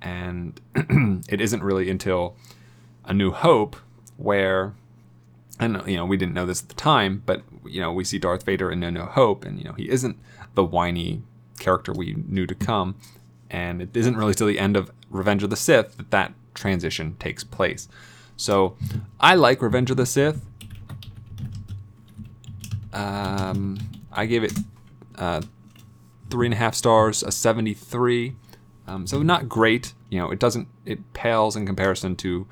And 0.00 0.58
it 1.28 1.40
isn't 1.42 1.62
really 1.62 1.90
until 1.90 2.36
A 3.04 3.12
New 3.12 3.32
Hope 3.32 3.76
where, 4.16 4.72
and 5.60 5.82
you 5.86 5.96
know, 5.96 6.06
we 6.06 6.16
didn't 6.16 6.32
know 6.34 6.46
this 6.46 6.62
at 6.62 6.68
the 6.70 6.74
time, 6.74 7.22
but 7.26 7.42
you 7.66 7.80
know, 7.82 7.92
we 7.92 8.04
see 8.04 8.18
Darth 8.18 8.44
Vader 8.44 8.70
in 8.72 8.82
A 8.82 8.90
New 8.90 9.02
Hope, 9.02 9.44
and 9.44 9.58
you 9.58 9.64
know, 9.64 9.74
he 9.74 9.90
isn't 9.90 10.16
the 10.54 10.64
whiny 10.64 11.22
character 11.58 11.92
we 11.92 12.14
knew 12.26 12.46
to 12.46 12.54
come. 12.54 12.96
And 13.50 13.82
it 13.82 13.94
isn't 13.96 14.16
really 14.16 14.34
till 14.34 14.46
the 14.46 14.58
end 14.58 14.76
of 14.76 14.90
Revenge 15.10 15.42
of 15.42 15.50
the 15.50 15.56
Sith 15.56 15.96
that 15.98 16.10
that 16.10 16.32
transition 16.54 17.16
takes 17.18 17.44
place. 17.44 17.88
So 18.36 18.76
I 19.20 19.34
like 19.34 19.60
Revenge 19.60 19.90
of 19.90 19.96
the 19.98 20.06
Sith. 20.06 20.44
Um, 22.98 23.78
I 24.12 24.26
gave 24.26 24.42
it 24.42 24.52
uh, 25.16 25.42
three 26.30 26.48
and 26.48 26.54
a 26.54 26.56
half 26.56 26.74
stars, 26.74 27.22
a 27.22 27.30
73. 27.30 28.34
Um, 28.88 29.06
so 29.06 29.22
not 29.22 29.48
great. 29.48 29.94
You 30.10 30.18
know, 30.18 30.30
it 30.30 30.40
doesn't, 30.40 30.66
it 30.84 31.12
pales 31.12 31.54
in 31.54 31.64
comparison 31.64 32.16
to 32.16 32.46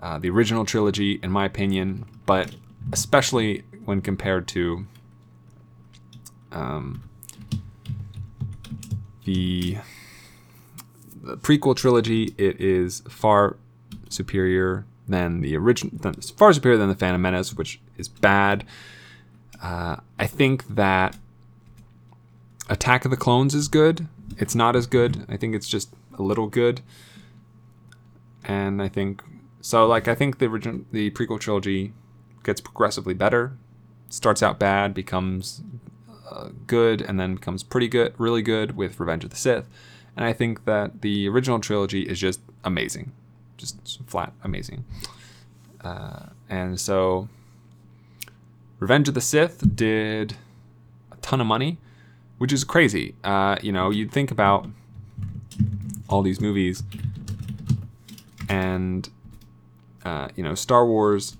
uh, 0.00 0.18
the 0.18 0.28
original 0.28 0.64
trilogy, 0.66 1.18
in 1.22 1.30
my 1.30 1.46
opinion, 1.46 2.04
but 2.26 2.54
especially 2.92 3.64
when 3.84 4.02
compared 4.02 4.46
to 4.48 4.86
um, 6.52 7.08
the 9.24 9.78
the 11.22 11.36
prequel 11.36 11.76
trilogy, 11.76 12.34
it 12.38 12.60
is 12.60 13.00
far 13.08 13.56
superior 14.08 14.86
than 15.06 15.40
the 15.40 15.56
original, 15.56 16.12
far 16.36 16.52
superior 16.52 16.78
than 16.78 16.88
the 16.88 16.94
Phantom 16.94 17.20
Menace, 17.20 17.54
which 17.54 17.80
is 17.98 18.08
bad. 18.08 18.64
Uh, 19.62 19.96
I 20.18 20.26
think 20.26 20.66
that 20.68 21.16
Attack 22.68 23.04
of 23.04 23.10
the 23.10 23.16
Clones 23.16 23.54
is 23.54 23.68
good. 23.68 24.06
It's 24.36 24.54
not 24.54 24.76
as 24.76 24.86
good. 24.86 25.24
I 25.28 25.36
think 25.36 25.54
it's 25.54 25.68
just 25.68 25.94
a 26.16 26.22
little 26.22 26.46
good. 26.46 26.80
And 28.44 28.82
I 28.82 28.88
think 28.88 29.22
so. 29.60 29.86
Like 29.86 30.08
I 30.08 30.14
think 30.14 30.38
the 30.38 30.46
original, 30.46 30.82
the 30.92 31.10
prequel 31.10 31.40
trilogy 31.40 31.92
gets 32.44 32.60
progressively 32.60 33.14
better. 33.14 33.52
Starts 34.10 34.42
out 34.42 34.58
bad, 34.58 34.94
becomes 34.94 35.62
uh, 36.30 36.48
good, 36.66 37.02
and 37.02 37.18
then 37.18 37.34
becomes 37.34 37.62
pretty 37.62 37.88
good, 37.88 38.14
really 38.16 38.42
good 38.42 38.76
with 38.76 38.98
Revenge 39.00 39.24
of 39.24 39.30
the 39.30 39.36
Sith. 39.36 39.68
And 40.16 40.24
I 40.24 40.32
think 40.32 40.64
that 40.64 41.02
the 41.02 41.28
original 41.28 41.60
trilogy 41.60 42.02
is 42.02 42.18
just 42.18 42.40
amazing, 42.64 43.12
just 43.56 44.00
flat 44.06 44.32
amazing. 44.42 44.84
Uh, 45.80 46.26
and 46.48 46.80
so, 46.80 47.28
Revenge 48.78 49.08
of 49.08 49.14
the 49.14 49.20
Sith 49.20 49.74
did 49.74 50.36
a 51.10 51.16
ton 51.16 51.40
of 51.40 51.46
money, 51.46 51.78
which 52.38 52.52
is 52.52 52.64
crazy. 52.64 53.14
Uh, 53.24 53.56
you 53.60 53.72
know, 53.72 53.90
you'd 53.90 54.12
think 54.12 54.30
about 54.30 54.68
all 56.08 56.22
these 56.22 56.40
movies, 56.40 56.82
and 58.48 59.08
uh, 60.04 60.28
you 60.36 60.42
know, 60.44 60.54
Star 60.54 60.86
Wars. 60.86 61.36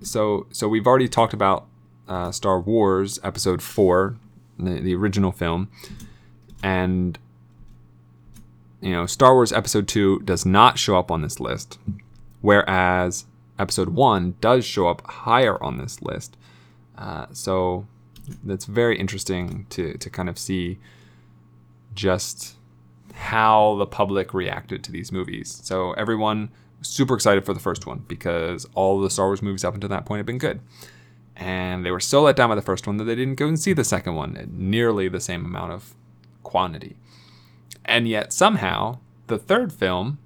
So, 0.00 0.46
so 0.50 0.68
we've 0.68 0.86
already 0.86 1.08
talked 1.08 1.32
about 1.32 1.66
uh, 2.08 2.30
Star 2.32 2.60
Wars 2.60 3.18
Episode 3.22 3.62
Four, 3.62 4.16
the, 4.58 4.80
the 4.80 4.94
original 4.94 5.32
film, 5.32 5.68
and 6.62 7.18
you 8.80 8.92
know, 8.92 9.04
Star 9.06 9.34
Wars 9.34 9.52
Episode 9.52 9.88
Two 9.88 10.20
does 10.20 10.46
not 10.46 10.78
show 10.78 10.98
up 10.98 11.10
on 11.10 11.20
this 11.20 11.38
list, 11.38 11.78
whereas 12.40 13.26
Episode 13.58 13.90
One 13.90 14.34
does 14.40 14.64
show 14.64 14.88
up 14.88 15.06
higher 15.06 15.62
on 15.62 15.78
this 15.78 16.02
list. 16.02 16.36
Uh, 16.96 17.26
so 17.32 17.86
that's 18.42 18.64
very 18.64 18.98
interesting 18.98 19.66
to 19.70 19.94
to 19.98 20.10
kind 20.10 20.28
of 20.28 20.38
see 20.38 20.78
just 21.94 22.56
how 23.14 23.76
the 23.76 23.86
public 23.86 24.34
reacted 24.34 24.82
to 24.84 24.92
these 24.92 25.12
movies. 25.12 25.60
So 25.62 25.92
everyone 25.92 26.50
was 26.80 26.88
super 26.88 27.14
excited 27.14 27.44
for 27.46 27.54
the 27.54 27.60
first 27.60 27.86
one 27.86 28.04
because 28.08 28.66
all 28.74 29.00
the 29.00 29.10
Star 29.10 29.26
Wars 29.26 29.42
movies 29.42 29.64
up 29.64 29.74
until 29.74 29.88
that 29.90 30.04
point 30.04 30.18
had 30.18 30.26
been 30.26 30.38
good. 30.38 30.60
And 31.36 31.84
they 31.84 31.90
were 31.90 32.00
so 32.00 32.22
let 32.22 32.36
down 32.36 32.48
by 32.48 32.54
the 32.54 32.62
first 32.62 32.86
one 32.86 32.96
that 32.98 33.04
they 33.04 33.14
didn't 33.14 33.36
go 33.36 33.48
and 33.48 33.58
see 33.58 33.72
the 33.72 33.84
second 33.84 34.14
one 34.14 34.36
at 34.36 34.50
nearly 34.50 35.08
the 35.08 35.20
same 35.20 35.44
amount 35.44 35.72
of 35.72 35.94
quantity. 36.42 36.96
And 37.84 38.08
yet 38.08 38.32
somehow 38.32 38.98
the 39.26 39.38
third 39.38 39.72
film 39.72 40.18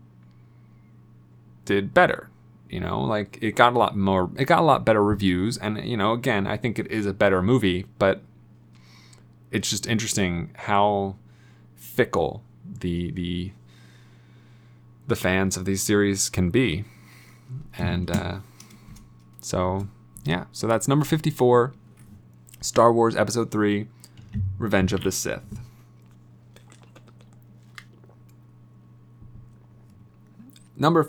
did 1.64 1.94
better. 1.94 2.27
You 2.68 2.80
know, 2.80 3.00
like 3.00 3.38
it 3.40 3.56
got 3.56 3.72
a 3.72 3.78
lot 3.78 3.96
more 3.96 4.30
it 4.36 4.44
got 4.44 4.60
a 4.60 4.64
lot 4.64 4.84
better 4.84 5.02
reviews 5.02 5.56
and 5.56 5.82
you 5.84 5.96
know, 5.96 6.12
again, 6.12 6.46
I 6.46 6.56
think 6.56 6.78
it 6.78 6.90
is 6.90 7.06
a 7.06 7.14
better 7.14 7.42
movie, 7.42 7.86
but 7.98 8.22
it's 9.50 9.70
just 9.70 9.86
interesting 9.86 10.50
how 10.54 11.16
fickle 11.76 12.42
the 12.80 13.10
the 13.12 13.52
the 15.06 15.16
fans 15.16 15.56
of 15.56 15.64
these 15.64 15.82
series 15.82 16.28
can 16.28 16.50
be. 16.50 16.84
And 17.78 18.10
uh, 18.10 18.38
so 19.40 19.88
yeah, 20.24 20.44
so 20.52 20.66
that's 20.66 20.86
number 20.86 21.06
54, 21.06 21.72
Star 22.60 22.92
Wars 22.92 23.16
Episode 23.16 23.50
3, 23.50 23.88
Revenge 24.58 24.92
of 24.92 25.02
the 25.02 25.10
Sith. 25.12 25.60
Number 30.76 31.02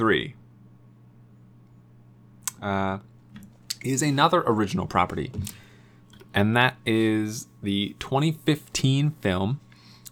53 0.00 0.34
uh, 2.62 2.98
is 3.84 4.00
another 4.00 4.42
original 4.46 4.86
property, 4.86 5.30
and 6.32 6.56
that 6.56 6.76
is 6.86 7.48
the 7.62 7.94
2015 7.98 9.10
film, 9.20 9.60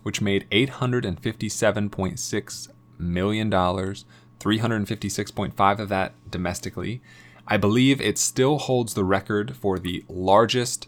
which 0.03 0.21
made 0.21 0.47
$857.6 0.51 2.69
million, 2.99 3.51
356.5 3.51 5.79
of 5.79 5.89
that 5.89 6.13
domestically. 6.31 7.01
I 7.47 7.57
believe 7.57 8.03
it 8.03 8.19
still 8.19 8.59
holds 8.59 8.93
the 8.93 9.05
record 9.05 9.57
for 9.57 9.79
the 9.79 10.05
largest 10.07 10.87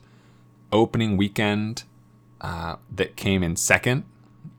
opening 0.70 1.16
weekend 1.16 1.84
uh, 2.42 2.76
that 2.94 3.16
came 3.16 3.42
in 3.42 3.56
second 3.56 4.04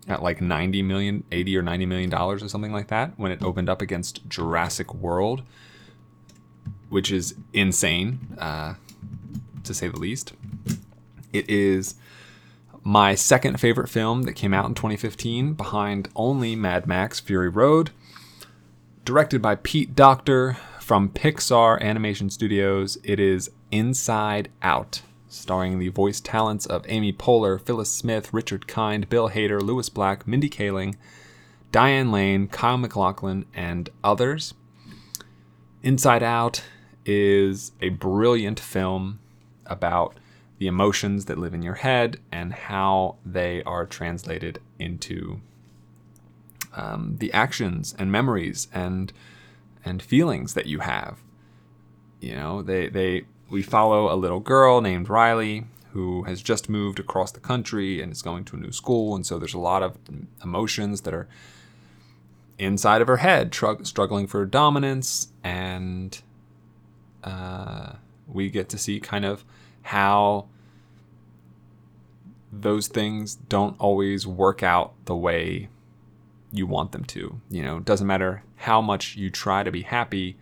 at 0.07 0.23
like 0.23 0.41
90 0.41 0.81
million, 0.83 1.23
80 1.31 1.57
or 1.57 1.61
90 1.61 1.85
million 1.85 2.09
dollars 2.09 2.43
or 2.43 2.49
something 2.49 2.71
like 2.71 2.87
that 2.87 3.13
when 3.17 3.31
it 3.31 3.43
opened 3.43 3.69
up 3.69 3.81
against 3.81 4.27
Jurassic 4.27 4.93
World, 4.93 5.43
which 6.89 7.11
is 7.11 7.35
insane, 7.53 8.19
uh, 8.37 8.75
to 9.63 9.73
say 9.73 9.87
the 9.87 9.99
least. 9.99 10.33
It 11.31 11.49
is 11.49 11.95
my 12.83 13.15
second 13.15 13.59
favorite 13.59 13.89
film 13.89 14.23
that 14.23 14.33
came 14.33 14.53
out 14.53 14.65
in 14.65 14.73
2015, 14.73 15.53
behind 15.53 16.09
only 16.15 16.55
Mad 16.55 16.87
Max 16.87 17.19
Fury 17.19 17.49
Road. 17.49 17.91
Directed 19.05 19.41
by 19.41 19.55
Pete 19.55 19.95
Docter 19.95 20.57
from 20.79 21.09
Pixar 21.09 21.79
Animation 21.81 22.29
Studios, 22.29 22.97
it 23.03 23.19
is 23.19 23.51
Inside 23.71 24.49
Out, 24.61 25.01
starring 25.31 25.79
the 25.79 25.87
voice 25.87 26.19
talents 26.19 26.65
of 26.65 26.85
Amy 26.89 27.13
Poehler, 27.13 27.59
Phyllis 27.59 27.89
Smith, 27.89 28.33
Richard 28.33 28.67
Kind, 28.67 29.07
Bill 29.07 29.29
Hader, 29.29 29.61
Lewis 29.61 29.87
Black, 29.87 30.27
Mindy 30.27 30.49
Kaling, 30.49 30.95
Diane 31.71 32.11
Lane, 32.11 32.47
Kyle 32.47 32.77
MacLachlan, 32.77 33.45
and 33.53 33.89
others. 34.03 34.53
Inside 35.83 36.21
Out 36.21 36.63
is 37.05 37.71
a 37.81 37.89
brilliant 37.89 38.59
film 38.59 39.19
about 39.65 40.17
the 40.59 40.67
emotions 40.67 41.25
that 41.25 41.37
live 41.37 41.53
in 41.53 41.63
your 41.63 41.75
head 41.75 42.19
and 42.31 42.53
how 42.53 43.15
they 43.25 43.63
are 43.63 43.85
translated 43.85 44.59
into 44.77 45.39
um, 46.75 47.15
the 47.19 47.31
actions 47.33 47.95
and 47.97 48.11
memories 48.11 48.67
and 48.73 49.11
and 49.83 50.03
feelings 50.03 50.53
that 50.53 50.67
you 50.67 50.79
have. 50.79 51.19
You 52.19 52.35
know, 52.35 52.61
they 52.61 52.89
they 52.89 53.23
we 53.51 53.61
follow 53.61 54.11
a 54.11 54.15
little 54.15 54.39
girl 54.39 54.81
named 54.81 55.09
Riley 55.09 55.65
who 55.91 56.23
has 56.23 56.41
just 56.41 56.69
moved 56.69 56.99
across 56.99 57.33
the 57.33 57.39
country 57.39 58.01
and 58.01 58.13
is 58.13 58.21
going 58.21 58.45
to 58.45 58.55
a 58.55 58.59
new 58.59 58.71
school, 58.71 59.13
and 59.13 59.25
so 59.25 59.37
there's 59.37 59.53
a 59.53 59.59
lot 59.59 59.83
of 59.83 59.97
emotions 60.41 61.01
that 61.01 61.13
are 61.13 61.27
inside 62.57 63.01
of 63.01 63.07
her 63.07 63.17
head, 63.17 63.51
tr- 63.51 63.83
struggling 63.83 64.25
for 64.25 64.45
dominance, 64.45 65.27
and 65.43 66.21
uh, 67.25 67.93
we 68.25 68.49
get 68.49 68.69
to 68.69 68.77
see 68.77 69.01
kind 69.01 69.25
of 69.25 69.43
how 69.81 70.47
those 72.53 72.87
things 72.87 73.35
don't 73.35 73.75
always 73.77 74.25
work 74.25 74.63
out 74.63 74.93
the 75.05 75.15
way 75.15 75.67
you 76.53 76.65
want 76.65 76.93
them 76.93 77.03
to. 77.03 77.41
You 77.49 77.63
know, 77.63 77.77
it 77.77 77.85
doesn't 77.85 78.07
matter 78.07 78.43
how 78.55 78.81
much 78.81 79.17
you 79.17 79.29
try 79.29 79.63
to 79.63 79.71
be 79.71 79.81
happy, 79.81 80.37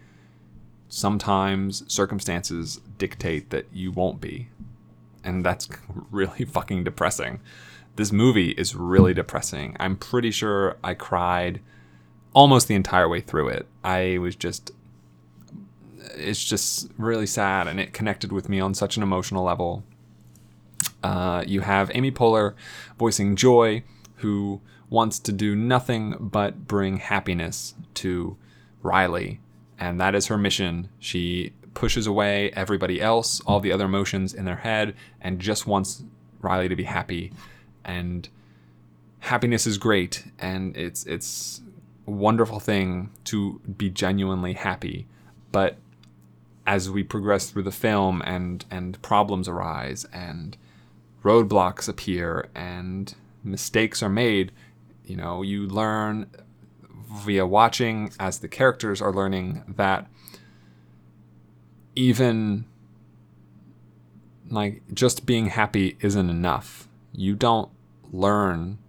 sometimes 0.89 1.91
circumstances 1.91 2.81
dictate 2.99 3.49
that 3.49 3.65
you 3.73 3.91
won't 3.91 4.21
be. 4.21 4.49
And 5.23 5.43
that's 5.43 5.67
really 6.11 6.45
fucking 6.45 6.83
depressing. 6.83 7.39
This 7.95 8.11
movie 8.11 8.51
is 8.51 8.75
really 8.75 9.15
depressing. 9.15 9.75
I'm 9.79 9.97
pretty 9.97 10.29
sure 10.31 10.77
I 10.83 10.93
cried 10.93 11.59
almost 12.33 12.67
the 12.67 12.75
entire 12.75 13.09
way 13.09 13.21
through 13.21 13.49
it. 13.49 13.67
I 13.83 14.19
was 14.19 14.35
just 14.35 14.71
it's 16.15 16.43
just 16.43 16.91
really 16.97 17.25
sad, 17.25 17.67
and 17.67 17.79
it 17.79 17.93
connected 17.93 18.31
with 18.31 18.49
me 18.49 18.59
on 18.59 18.73
such 18.73 18.97
an 18.97 19.03
emotional 19.03 19.43
level. 19.43 19.83
Uh, 21.03 21.43
you 21.45 21.61
have 21.61 21.91
Amy 21.93 22.11
Poehler 22.11 22.55
voicing 22.97 23.35
Joy, 23.35 23.83
who 24.15 24.61
wants 24.89 25.19
to 25.19 25.31
do 25.31 25.55
nothing 25.55 26.15
but 26.19 26.67
bring 26.67 26.97
happiness 26.97 27.75
to 27.95 28.37
Riley, 28.81 29.39
and 29.77 29.99
that 29.99 30.15
is 30.15 30.27
her 30.27 30.37
mission. 30.37 30.89
She 30.99 31.53
pushes 31.73 32.07
away 32.07 32.51
everybody 32.51 33.01
else, 33.01 33.41
all 33.41 33.59
the 33.59 33.71
other 33.71 33.85
emotions 33.85 34.33
in 34.33 34.45
their 34.45 34.57
head, 34.57 34.95
and 35.21 35.39
just 35.39 35.67
wants 35.67 36.03
Riley 36.41 36.69
to 36.69 36.75
be 36.75 36.83
happy. 36.83 37.31
And 37.83 38.27
happiness 39.19 39.65
is 39.67 39.77
great, 39.77 40.25
and 40.39 40.75
it's 40.75 41.05
it's 41.05 41.61
a 42.07 42.11
wonderful 42.11 42.59
thing 42.59 43.11
to 43.25 43.59
be 43.77 43.89
genuinely 43.89 44.53
happy. 44.53 45.07
But 45.51 45.77
as 46.65 46.89
we 46.89 47.03
progress 47.03 47.49
through 47.49 47.63
the 47.63 47.71
film, 47.71 48.21
and 48.25 48.65
and 48.69 49.01
problems 49.01 49.47
arise, 49.47 50.05
and 50.13 50.57
roadblocks 51.23 51.89
appear, 51.89 52.49
and 52.55 53.13
mistakes 53.43 54.03
are 54.03 54.09
made, 54.09 54.51
you 55.05 55.15
know, 55.15 55.41
you 55.41 55.67
learn 55.67 56.29
via 57.11 57.45
watching 57.45 58.11
as 58.19 58.39
the 58.39 58.47
characters 58.47 59.01
are 59.01 59.11
learning 59.11 59.63
that 59.67 60.07
even 61.95 62.65
like 64.49 64.81
just 64.93 65.25
being 65.25 65.47
happy 65.47 65.97
isn't 66.01 66.29
enough. 66.29 66.87
You 67.13 67.35
don't 67.35 67.69
learn 68.11 68.79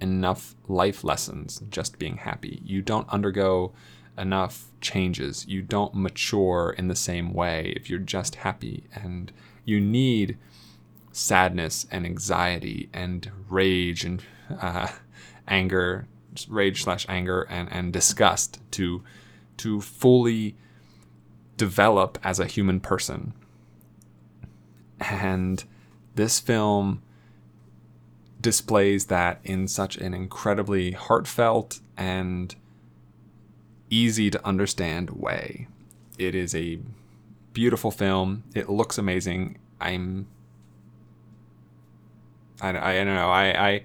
enough 0.00 0.54
life 0.68 1.04
lessons 1.04 1.62
just 1.70 1.98
being 1.98 2.18
happy. 2.18 2.60
You 2.64 2.82
don't 2.82 3.08
undergo 3.08 3.72
enough 4.18 4.66
changes. 4.80 5.46
You 5.46 5.62
don't 5.62 5.94
mature 5.94 6.74
in 6.76 6.88
the 6.88 6.96
same 6.96 7.32
way 7.32 7.72
if 7.76 7.88
you're 7.88 7.98
just 7.98 8.36
happy. 8.36 8.84
And 8.92 9.32
you 9.64 9.80
need 9.80 10.36
sadness 11.12 11.86
and 11.90 12.04
anxiety 12.04 12.88
and 12.92 13.30
rage 13.48 14.04
and 14.04 14.22
uh, 14.60 14.88
anger, 15.48 16.06
rage 16.48 16.82
slash 16.82 17.06
anger 17.08 17.42
and, 17.42 17.70
and 17.72 17.92
disgust 17.92 18.60
to 18.72 19.02
to 19.58 19.80
fully 19.80 20.56
develop 21.62 22.18
as 22.24 22.40
a 22.40 22.46
human 22.46 22.80
person. 22.80 23.32
And 24.98 25.62
this 26.16 26.40
film 26.40 27.02
displays 28.40 29.06
that 29.06 29.38
in 29.44 29.68
such 29.68 29.96
an 29.96 30.12
incredibly 30.12 30.90
heartfelt 30.90 31.78
and 31.96 32.52
easy 33.90 34.28
to 34.28 34.44
understand 34.44 35.10
way. 35.10 35.68
It 36.18 36.34
is 36.34 36.52
a 36.52 36.80
beautiful 37.52 37.92
film. 37.92 38.42
It 38.56 38.68
looks 38.68 38.98
amazing. 38.98 39.58
I'm 39.80 40.26
I, 42.60 42.70
I, 42.70 43.04
don't 43.04 43.14
know. 43.14 43.30
I, 43.30 43.82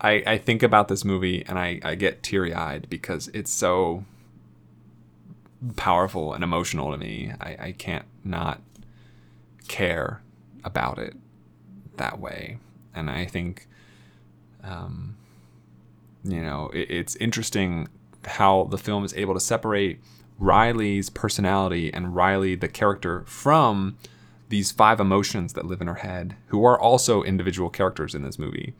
I 0.00 0.24
I 0.32 0.38
think 0.38 0.64
about 0.64 0.88
this 0.88 1.04
movie 1.04 1.44
and 1.46 1.56
I, 1.56 1.80
I 1.84 1.94
get 1.94 2.24
teary 2.24 2.52
eyed 2.52 2.88
because 2.90 3.28
it's 3.28 3.52
so 3.52 4.04
powerful 5.76 6.32
and 6.32 6.44
emotional 6.44 6.92
to 6.92 6.98
me. 6.98 7.32
I, 7.40 7.56
I 7.60 7.72
can't 7.72 8.06
not 8.24 8.60
care 9.68 10.22
about 10.64 10.98
it 10.98 11.14
that 11.96 12.18
way. 12.20 12.58
And 12.94 13.10
I 13.10 13.26
think, 13.26 13.68
um, 14.62 15.16
you 16.24 16.40
know, 16.40 16.70
it, 16.72 16.90
it's 16.90 17.16
interesting 17.16 17.88
how 18.24 18.64
the 18.64 18.78
film 18.78 19.04
is 19.04 19.14
able 19.14 19.34
to 19.34 19.40
separate 19.40 20.00
Riley's 20.38 21.08
personality 21.10 21.92
and 21.92 22.14
Riley, 22.14 22.54
the 22.54 22.68
character, 22.68 23.24
from 23.26 23.96
these 24.48 24.70
five 24.70 25.00
emotions 25.00 25.54
that 25.54 25.64
live 25.64 25.80
in 25.80 25.86
her 25.86 25.94
head, 25.96 26.36
who 26.48 26.64
are 26.64 26.78
also 26.78 27.22
individual 27.22 27.70
characters 27.70 28.14
in 28.14 28.22
this 28.22 28.38
movie. 28.38 28.74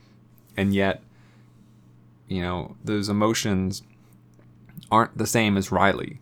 And 0.57 0.75
yet, 0.75 1.03
you 2.29 2.41
know, 2.43 2.77
those 2.85 3.09
emotions 3.09 3.83
aren't 4.91 5.17
the 5.17 5.27
same 5.27 5.57
as 5.57 5.73
Riley. 5.73 6.21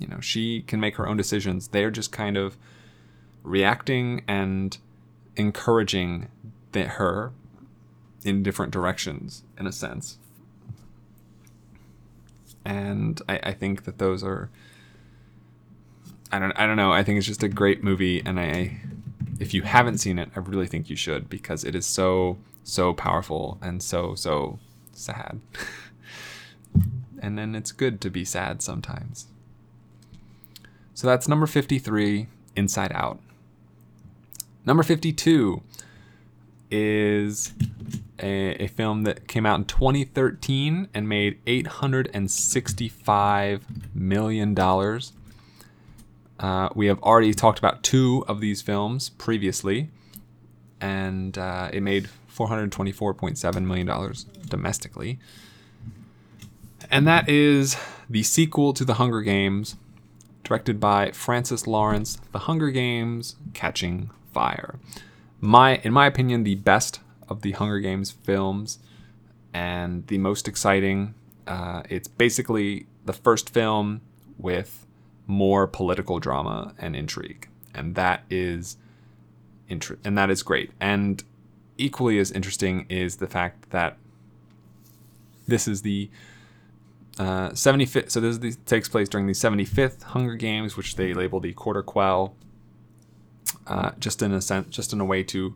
You 0.00 0.08
know, 0.08 0.20
she 0.20 0.62
can 0.62 0.80
make 0.80 0.96
her 0.96 1.06
own 1.06 1.16
decisions. 1.16 1.68
They're 1.68 1.90
just 1.90 2.10
kind 2.10 2.36
of 2.36 2.56
reacting 3.42 4.24
and 4.26 4.76
encouraging 5.36 6.28
the, 6.72 6.84
her 6.84 7.32
in 8.24 8.42
different 8.42 8.72
directions, 8.72 9.44
in 9.58 9.66
a 9.66 9.72
sense. 9.72 10.18
And 12.64 13.22
I, 13.28 13.40
I 13.42 13.52
think 13.52 13.84
that 13.84 13.98
those 13.98 14.24
are 14.24 14.50
I 16.32 16.38
don't 16.38 16.52
I 16.52 16.66
don't 16.66 16.76
know. 16.76 16.92
I 16.92 17.02
think 17.02 17.18
it's 17.18 17.26
just 17.26 17.42
a 17.42 17.48
great 17.48 17.82
movie, 17.82 18.22
and 18.24 18.38
I, 18.38 18.80
if 19.38 19.52
you 19.52 19.62
haven't 19.62 19.98
seen 19.98 20.18
it, 20.18 20.30
I 20.36 20.38
really 20.40 20.66
think 20.66 20.88
you 20.88 20.96
should 20.96 21.28
because 21.28 21.64
it 21.64 21.74
is 21.74 21.86
so 21.86 22.38
so 22.62 22.92
powerful 22.92 23.58
and 23.60 23.82
so 23.82 24.14
so 24.14 24.58
sad. 24.92 25.40
and 27.20 27.36
then 27.36 27.54
it's 27.54 27.72
good 27.72 28.00
to 28.02 28.10
be 28.10 28.24
sad 28.24 28.62
sometimes. 28.62 29.26
So 31.00 31.06
that's 31.06 31.26
number 31.26 31.46
53, 31.46 32.26
Inside 32.56 32.92
Out. 32.94 33.18
Number 34.66 34.82
52 34.82 35.62
is 36.70 37.54
a, 38.18 38.64
a, 38.64 38.66
film 38.66 39.04
that 39.04 39.26
came 39.26 39.46
out 39.46 39.58
in 39.58 39.64
2013 39.64 40.88
and 40.92 41.08
made 41.08 41.42
$865 41.46 43.62
million. 43.94 44.54
Uh, 46.38 46.68
we 46.74 46.86
have 46.88 47.02
already 47.02 47.32
talked 47.32 47.58
about 47.58 47.82
two 47.82 48.22
of 48.28 48.42
these 48.42 48.60
films 48.60 49.08
previously, 49.08 49.88
and 50.82 51.38
uh, 51.38 51.70
it 51.72 51.82
made 51.82 52.10
$424.7 52.30 53.64
million 53.64 53.90
domestically. 54.50 55.18
And 56.90 57.06
that 57.06 57.26
is 57.26 57.78
the 58.10 58.22
sequel 58.22 58.74
to 58.74 58.84
The 58.84 58.92
Hunger 58.94 59.22
Games, 59.22 59.76
directed 60.44 60.80
by 60.80 61.10
Francis 61.12 61.66
Lawrence, 61.66 62.18
The 62.32 62.40
Hunger 62.40 62.70
Games 62.70 63.36
Catching 63.54 64.10
Fire. 64.32 64.78
My, 65.40 65.76
in 65.76 65.92
my 65.92 66.06
opinion, 66.06 66.44
the 66.44 66.56
best 66.56 67.00
of 67.28 67.42
the 67.42 67.52
Hunger 67.52 67.78
Games 67.80 68.10
films 68.10 68.78
and 69.52 70.06
the 70.08 70.18
most 70.18 70.48
exciting. 70.48 71.14
Uh, 71.46 71.82
it's 71.88 72.08
basically 72.08 72.86
the 73.04 73.12
first 73.12 73.50
film 73.50 74.00
with 74.38 74.86
more 75.26 75.66
political 75.66 76.18
drama 76.18 76.74
and 76.78 76.96
intrigue, 76.96 77.48
and 77.74 77.94
that 77.94 78.24
is 78.28 78.76
inter- 79.68 79.98
and 80.04 80.18
that 80.18 80.30
is 80.30 80.42
great. 80.42 80.72
And 80.80 81.22
equally 81.78 82.18
as 82.18 82.30
interesting 82.30 82.86
is 82.88 83.16
the 83.16 83.26
fact 83.26 83.70
that 83.70 83.96
this 85.46 85.66
is 85.66 85.82
the 85.82 86.10
uh, 87.20 87.50
75th. 87.50 88.10
So 88.10 88.20
this 88.20 88.38
the, 88.38 88.54
takes 88.64 88.88
place 88.88 89.08
during 89.08 89.26
the 89.26 89.34
75th 89.34 90.02
Hunger 90.02 90.36
Games, 90.36 90.76
which 90.76 90.96
they 90.96 91.12
label 91.12 91.38
the 91.38 91.52
Quarter 91.52 91.82
Quell, 91.82 92.34
uh, 93.66 93.90
just 93.98 94.22
in 94.22 94.32
a 94.32 94.40
sense, 94.40 94.74
just 94.74 94.94
in 94.94 95.00
a 95.00 95.04
way 95.04 95.22
to 95.24 95.54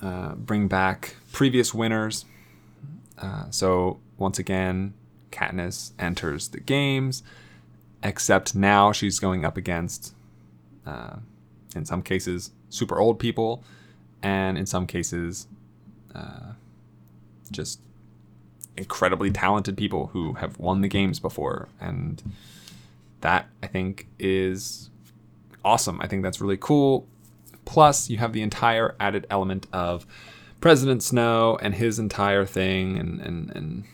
uh, 0.00 0.34
bring 0.36 0.68
back 0.68 1.16
previous 1.32 1.74
winners. 1.74 2.24
Uh, 3.20 3.50
so 3.50 3.98
once 4.16 4.38
again, 4.38 4.94
Katniss 5.32 5.90
enters 5.98 6.48
the 6.48 6.60
games 6.60 7.24
except 8.02 8.54
now 8.54 8.92
she's 8.92 9.18
going 9.18 9.44
up 9.44 9.56
against, 9.56 10.14
uh, 10.86 11.16
in 11.74 11.84
some 11.84 12.02
cases, 12.02 12.52
super 12.68 12.98
old 12.98 13.18
people, 13.18 13.62
and 14.22 14.58
in 14.58 14.66
some 14.66 14.86
cases, 14.86 15.46
uh, 16.14 16.52
just 17.50 17.80
incredibly 18.76 19.30
talented 19.30 19.76
people 19.76 20.08
who 20.08 20.34
have 20.34 20.58
won 20.58 20.80
the 20.80 20.88
games 20.88 21.20
before. 21.20 21.68
And 21.80 22.22
that, 23.20 23.48
I 23.62 23.66
think, 23.66 24.08
is 24.18 24.90
awesome. 25.64 26.00
I 26.00 26.06
think 26.06 26.22
that's 26.22 26.40
really 26.40 26.56
cool. 26.56 27.06
Plus, 27.64 28.10
you 28.10 28.18
have 28.18 28.32
the 28.32 28.42
entire 28.42 28.94
added 28.98 29.26
element 29.30 29.66
of 29.72 30.06
President 30.60 31.02
Snow 31.02 31.58
and 31.60 31.74
his 31.74 31.98
entire 31.98 32.44
thing, 32.44 32.98
and, 32.98 33.20
and, 33.20 33.50
and 33.50 33.84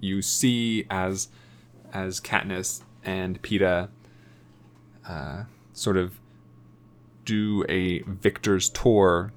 you 0.00 0.22
see 0.22 0.86
as 0.90 1.28
as 1.92 2.20
Katniss 2.20 2.82
and 3.04 3.40
Peeta 3.40 3.88
uh, 5.08 5.44
sort 5.72 5.96
of 5.96 6.18
do 7.24 7.64
a 7.68 8.00
victor's 8.00 8.68
tour, 8.68 9.32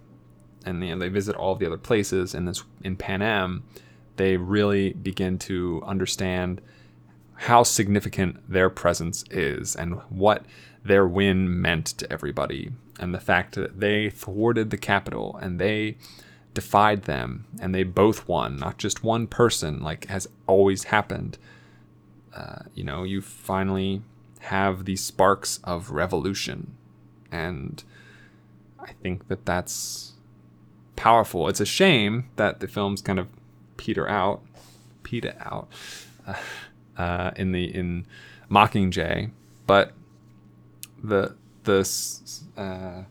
and 0.66 0.84
you 0.84 0.94
know, 0.94 1.00
they 1.00 1.10
visit 1.10 1.36
all 1.36 1.56
the 1.56 1.66
other 1.66 1.78
places. 1.78 2.34
in 2.34 2.46
this 2.46 2.64
in 2.84 2.96
Panem, 2.96 3.64
they 4.20 4.36
really 4.36 4.92
begin 4.92 5.40
to 5.40 5.82
understand 5.86 6.62
how 7.36 7.64
significant 7.64 8.38
their 8.52 8.70
presence 8.70 9.24
is 9.32 9.78
and 9.78 9.96
what 10.10 10.46
their 10.84 11.08
win 11.08 11.62
meant 11.62 11.86
to 11.86 12.12
everybody, 12.12 12.70
and 13.00 13.14
the 13.14 13.20
fact 13.20 13.56
that 13.56 13.80
they 13.80 14.10
thwarted 14.10 14.72
the 14.72 14.78
Capitol 14.78 15.40
and 15.42 15.58
they 15.58 15.98
defied 16.54 17.04
them 17.04 17.46
and 17.62 17.74
they 17.74 17.84
both 17.84 18.28
won, 18.28 18.58
not 18.58 18.78
just 18.78 19.06
one 19.06 19.26
person, 19.26 19.82
like 19.82 20.06
has 20.08 20.28
always 20.48 20.84
happened. 20.86 21.38
Uh, 22.36 22.64
you 22.76 22.84
know, 22.84 23.04
you 23.04 23.22
finally 23.22 24.02
have 24.42 24.84
these 24.84 25.02
sparks 25.02 25.62
of 25.64 25.92
revolution. 25.92 26.76
And 27.32 27.82
I 28.80 28.92
think 29.02 29.30
that 29.30 29.46
that's 29.46 30.14
powerful. 30.98 31.48
It's 31.48 31.62
a 31.62 31.66
shame 31.66 32.30
that 32.36 32.60
the 32.60 32.68
films 32.68 33.02
kind 33.02 33.20
of 33.20 33.28
peter 33.80 34.08
out, 34.08 34.42
peter 35.04 35.34
out 35.40 35.70
uh, 36.28 36.34
uh, 36.98 37.32
in 37.38 37.54
the 37.54 37.74
in 37.74 38.06
Mockingjay, 38.52 39.32
but 39.66 39.94
the 41.02 41.36
the 41.64 41.90
uh, 42.58 43.04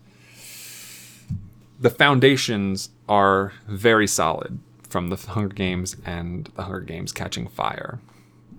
the 1.80 1.90
foundations 1.90 2.90
are 3.08 3.52
very 3.66 4.06
solid 4.06 4.58
from 4.88 5.08
the 5.08 5.16
Hunger 5.16 5.54
Games 5.54 5.96
and 6.04 6.50
the 6.54 6.64
Hunger 6.64 6.80
Games 6.80 7.12
Catching 7.12 7.48
Fire, 7.48 7.98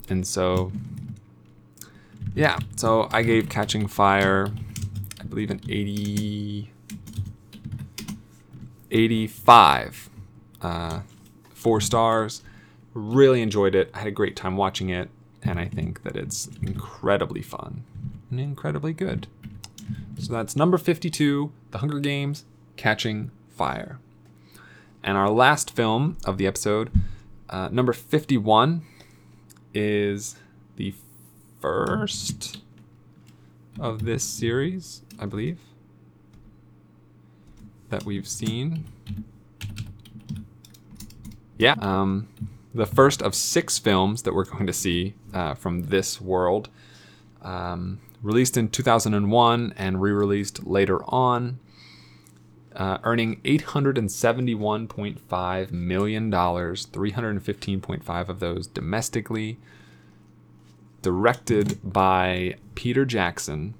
and 0.09 0.25
so 0.25 0.71
yeah, 2.33 2.57
so 2.75 3.07
I 3.11 3.21
gave 3.23 3.49
Catching 3.49 3.87
Fire, 3.87 4.49
I 5.19 5.23
believe 5.25 5.51
an 5.51 5.61
80, 5.67 6.71
85, 8.91 10.09
uh, 10.61 10.99
four 11.59 11.81
stars. 11.81 12.41
Really 12.93 13.41
enjoyed 13.41 13.75
it. 13.75 13.91
I 13.93 13.99
had 13.99 14.07
a 14.07 14.11
great 14.11 14.35
time 14.35 14.57
watching 14.57 14.89
it, 14.89 15.09
and 15.43 15.59
I 15.59 15.65
think 15.65 16.03
that 16.03 16.15
it's 16.15 16.49
incredibly 16.61 17.41
fun 17.41 17.83
and 18.31 18.39
incredibly 18.39 18.93
good. 18.93 19.27
So 20.17 20.33
that's 20.33 20.55
number 20.55 20.77
52, 20.77 21.51
The 21.71 21.77
Hunger 21.79 21.99
Games 21.99 22.45
Catching 22.77 23.31
Fire. 23.49 23.99
And 25.03 25.17
our 25.17 25.29
last 25.29 25.75
film 25.75 26.17
of 26.25 26.37
the 26.37 26.47
episode, 26.47 26.91
uh, 27.49 27.69
number 27.71 27.93
51, 27.93 28.81
is 29.73 30.35
the 30.75 30.93
first 31.61 32.61
of 33.79 34.03
this 34.03 34.23
series, 34.23 35.01
I 35.19 35.25
believe, 35.25 35.59
that 37.89 38.03
we've 38.03 38.27
seen. 38.27 38.85
Yeah, 41.59 41.75
um, 41.79 42.27
the 42.73 42.87
first 42.87 43.21
of 43.21 43.35
six 43.35 43.77
films 43.77 44.23
that 44.23 44.33
we're 44.33 44.45
going 44.45 44.65
to 44.65 44.73
see 44.73 45.13
uh, 45.33 45.53
from 45.55 45.87
this 45.87 46.21
world. 46.21 46.69
Um, 47.41 47.99
released 48.23 48.55
in 48.57 48.69
2001 48.69 49.73
and 49.77 50.01
re 50.01 50.11
released 50.11 50.65
later 50.65 51.03
on, 51.05 51.59
uh, 52.75 52.97
earning 53.03 53.41
$871.5 53.41 55.71
million, 55.71 56.31
315.5 56.31 58.29
of 58.29 58.39
those 58.39 58.65
domestically. 58.67 59.57
Directed 61.01 61.79
by 61.83 62.55
Peter 62.75 63.05
Jackson 63.05 63.73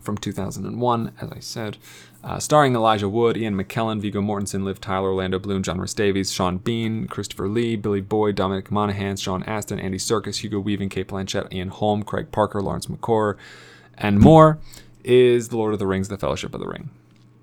from 0.00 0.18
2001, 0.18 1.12
as 1.20 1.30
I 1.30 1.38
said. 1.40 1.76
Uh, 2.22 2.38
starring 2.38 2.74
Elijah 2.74 3.08
Wood, 3.08 3.36
Ian 3.36 3.56
McKellen, 3.56 4.00
Viggo 4.00 4.20
Mortensen, 4.20 4.64
Liv 4.64 4.80
Tyler, 4.80 5.08
Orlando 5.08 5.38
Bloom, 5.38 5.62
John 5.62 5.80
Rhys 5.80 5.94
Davies, 5.94 6.32
Sean 6.32 6.58
Bean, 6.58 7.06
Christopher 7.06 7.48
Lee, 7.48 7.76
Billy 7.76 8.02
Boyd, 8.02 8.34
Dominic 8.34 8.70
Monaghan, 8.70 9.16
Sean 9.16 9.42
Astin, 9.44 9.80
Andy 9.80 9.98
Serkis, 9.98 10.38
Hugo 10.38 10.60
Weaving, 10.60 10.90
Cate 10.90 11.08
Blanchett, 11.08 11.52
Ian 11.52 11.68
Holm, 11.68 12.02
Craig 12.02 12.30
Parker, 12.30 12.60
Lawrence 12.60 12.86
Makoare, 12.86 13.36
and 13.96 14.20
more, 14.20 14.58
is 15.02 15.48
The 15.48 15.56
Lord 15.56 15.72
of 15.72 15.78
the 15.78 15.86
Rings, 15.86 16.08
The 16.08 16.18
Fellowship 16.18 16.54
of 16.54 16.60
the 16.60 16.68
Ring. 16.68 16.90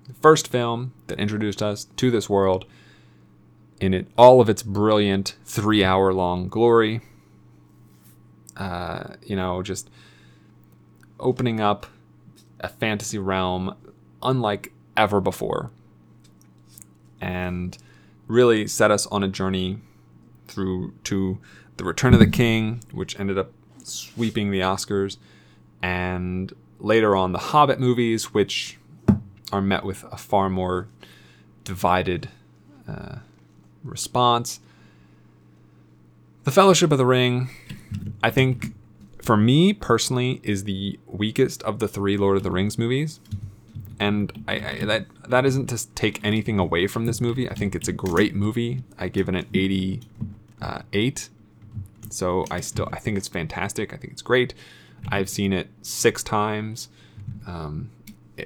The 0.06 0.14
first 0.14 0.48
film 0.48 0.92
that 1.08 1.18
introduced 1.18 1.62
us 1.62 1.84
to 1.96 2.10
this 2.10 2.30
world 2.30 2.64
in 3.80 3.94
it 3.94 4.06
all 4.16 4.40
of 4.40 4.48
its 4.48 4.62
brilliant 4.62 5.36
three 5.44 5.84
hour 5.84 6.12
long 6.12 6.48
glory. 6.48 7.00
Uh, 8.56 9.14
you 9.22 9.36
know, 9.36 9.62
just 9.62 9.88
opening 11.20 11.60
up 11.60 11.86
a 12.60 12.68
fantasy 12.68 13.18
realm 13.18 13.74
unlike 14.22 14.72
ever 14.96 15.20
before. 15.20 15.70
And 17.20 17.76
really 18.26 18.66
set 18.66 18.90
us 18.90 19.06
on 19.06 19.22
a 19.22 19.28
journey 19.28 19.78
through 20.46 20.92
to 21.04 21.38
the 21.76 21.84
return 21.84 22.14
of 22.14 22.20
the 22.20 22.26
king 22.26 22.82
which 22.92 23.18
ended 23.18 23.38
up 23.38 23.50
sweeping 23.82 24.50
the 24.50 24.60
oscars 24.60 25.16
and 25.82 26.52
later 26.78 27.16
on 27.16 27.32
the 27.32 27.38
hobbit 27.38 27.80
movies 27.80 28.34
which 28.34 28.78
are 29.52 29.62
met 29.62 29.84
with 29.84 30.04
a 30.12 30.16
far 30.16 30.50
more 30.50 30.88
divided 31.64 32.28
uh, 32.86 33.16
response. 33.82 34.60
The 36.44 36.50
fellowship 36.50 36.92
of 36.92 36.98
the 36.98 37.06
ring 37.06 37.50
i 38.22 38.30
think 38.30 38.74
for 39.28 39.36
me 39.36 39.74
personally 39.74 40.40
is 40.42 40.64
the 40.64 40.98
weakest 41.06 41.62
of 41.64 41.80
the 41.80 41.86
three 41.86 42.16
lord 42.16 42.38
of 42.38 42.42
the 42.42 42.50
rings 42.50 42.78
movies 42.78 43.20
and 44.00 44.32
I, 44.48 44.54
I 44.54 44.84
that 44.86 45.04
that 45.28 45.44
isn't 45.44 45.66
to 45.66 45.86
take 45.94 46.24
anything 46.24 46.58
away 46.58 46.86
from 46.86 47.04
this 47.04 47.20
movie. 47.20 47.46
I 47.50 47.52
think 47.52 47.74
it's 47.74 47.88
a 47.88 47.92
great 47.92 48.34
movie. 48.34 48.84
I 48.98 49.08
give 49.08 49.28
it 49.28 49.34
an 49.34 49.46
88. 49.52 51.28
So 52.08 52.46
I 52.50 52.60
still 52.60 52.88
I 52.90 53.00
think 53.00 53.18
it's 53.18 53.28
fantastic. 53.28 53.92
I 53.92 53.98
think 53.98 54.14
it's 54.14 54.22
great. 54.22 54.54
I've 55.08 55.28
seen 55.28 55.52
it 55.52 55.68
six 55.82 56.22
times. 56.22 56.88
Um, 57.46 57.90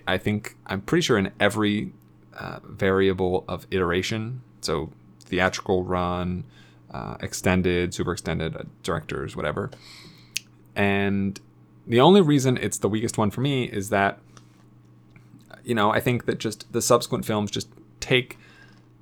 I 0.09 0.19
think 0.19 0.57
I'm 0.67 0.81
pretty 0.81 1.03
sure 1.03 1.17
in 1.17 1.31
every 1.39 1.93
uh, 2.37 2.59
variable 2.65 3.45
of 3.47 3.69
iteration. 3.71 4.43
So 4.63 4.91
theatrical 5.21 5.85
run, 5.85 6.43
uh, 6.91 7.19
extended, 7.21 7.95
super 7.95 8.13
extended, 8.13 8.57
uh, 8.57 8.65
directors, 8.83 9.37
whatever. 9.37 9.71
And 10.75 11.41
the 11.87 12.01
only 12.01 12.21
reason 12.21 12.57
it's 12.57 12.79
the 12.79 12.89
weakest 12.89 13.19
one 13.19 13.31
for 13.31 13.41
me 13.41 13.65
is 13.65 13.91
that 13.91 14.19
you 15.65 15.75
know, 15.75 15.91
I 15.91 16.01
think 16.01 16.25
that 16.27 16.39
just 16.39 16.71
the 16.73 16.83
subsequent 16.83 17.25
films 17.25 17.51
just 17.51 17.69
take 18.01 18.39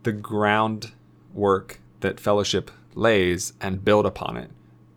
the 0.02 0.12
groundwork 0.12 1.80
that 2.00 2.20
Fellowship 2.20 2.70
lays 2.94 3.52
and 3.60 3.84
build 3.84 4.06
upon 4.06 4.36
it. 4.36 4.50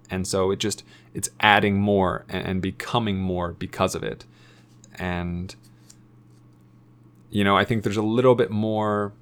And 0.10 0.28
so 0.28 0.52
it 0.52 0.60
just 0.60 0.84
it's 1.14 1.30
adding 1.40 1.80
more 1.80 2.26
and, 2.28 2.62
becoming 2.62 3.18
more 3.18 3.54
because 3.54 3.96
of 3.96 4.04
it. 4.04 4.26
And 4.96 5.56
you 7.30 7.44
know, 7.44 7.58
I 7.58 7.66
think 7.66 7.84
there's 7.84 7.98
a 7.98 8.04
little 8.04 8.36
bit 8.36 8.52
more 8.52 9.14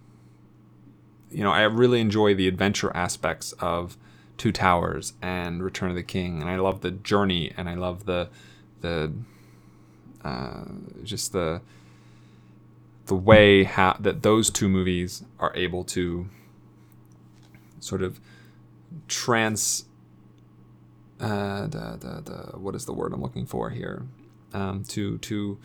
you 1.30 1.44
know, 1.46 1.52
I 1.52 1.62
really 1.62 2.02
enjoy 2.02 2.36
the 2.36 2.48
adventure 2.48 2.92
aspects 2.96 3.54
of 3.54 3.98
Two 4.42 4.52
Towers 4.52 5.14
and 5.22 5.62
Return 5.62 5.92
of 5.92 5.96
the 5.96 6.02
King, 6.02 6.42
and 6.42 6.50
I 6.50 6.56
love 6.56 6.82
the 6.82 6.90
journey, 6.90 7.54
and 7.56 7.70
I 7.70 7.76
love 7.76 8.06
the 8.08 8.28
the 8.80 9.14
uh, 10.26 10.64
just 11.04 11.32
the 11.32 11.62
the 13.06 13.14
way 13.14 13.66
how 13.66 13.96
that 14.00 14.24
those 14.24 14.50
two 14.50 14.68
movies 14.68 15.24
are 15.40 15.52
able 15.56 15.84
to 15.84 16.28
sort 17.80 18.02
of 18.02 18.20
trans 19.08 19.86
uh, 21.20 21.68
the, 21.68 21.98
the, 22.00 22.22
the 22.26 22.58
what 22.58 22.74
is 22.74 22.86
the 22.86 22.94
word 22.94 23.14
I'm 23.14 23.22
looking 23.22 23.46
for 23.46 23.70
here? 23.70 24.08
Um, 24.56 24.84
to 24.86 25.20
to 25.20 25.60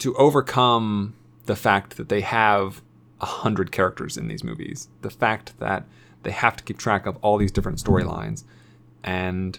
to 0.00 0.16
overcome 0.16 1.14
the 1.46 1.54
fact 1.54 1.98
that 1.98 2.08
they 2.08 2.22
have 2.22 2.82
a 3.20 3.26
hundred 3.26 3.70
characters 3.70 4.16
in 4.16 4.26
these 4.26 4.42
movies. 4.42 4.88
The 5.02 5.10
fact 5.10 5.56
that 5.60 5.86
they 6.22 6.30
have 6.30 6.56
to 6.56 6.64
keep 6.64 6.78
track 6.78 7.06
of 7.06 7.16
all 7.22 7.36
these 7.38 7.52
different 7.52 7.78
storylines 7.78 8.44
and 9.02 9.58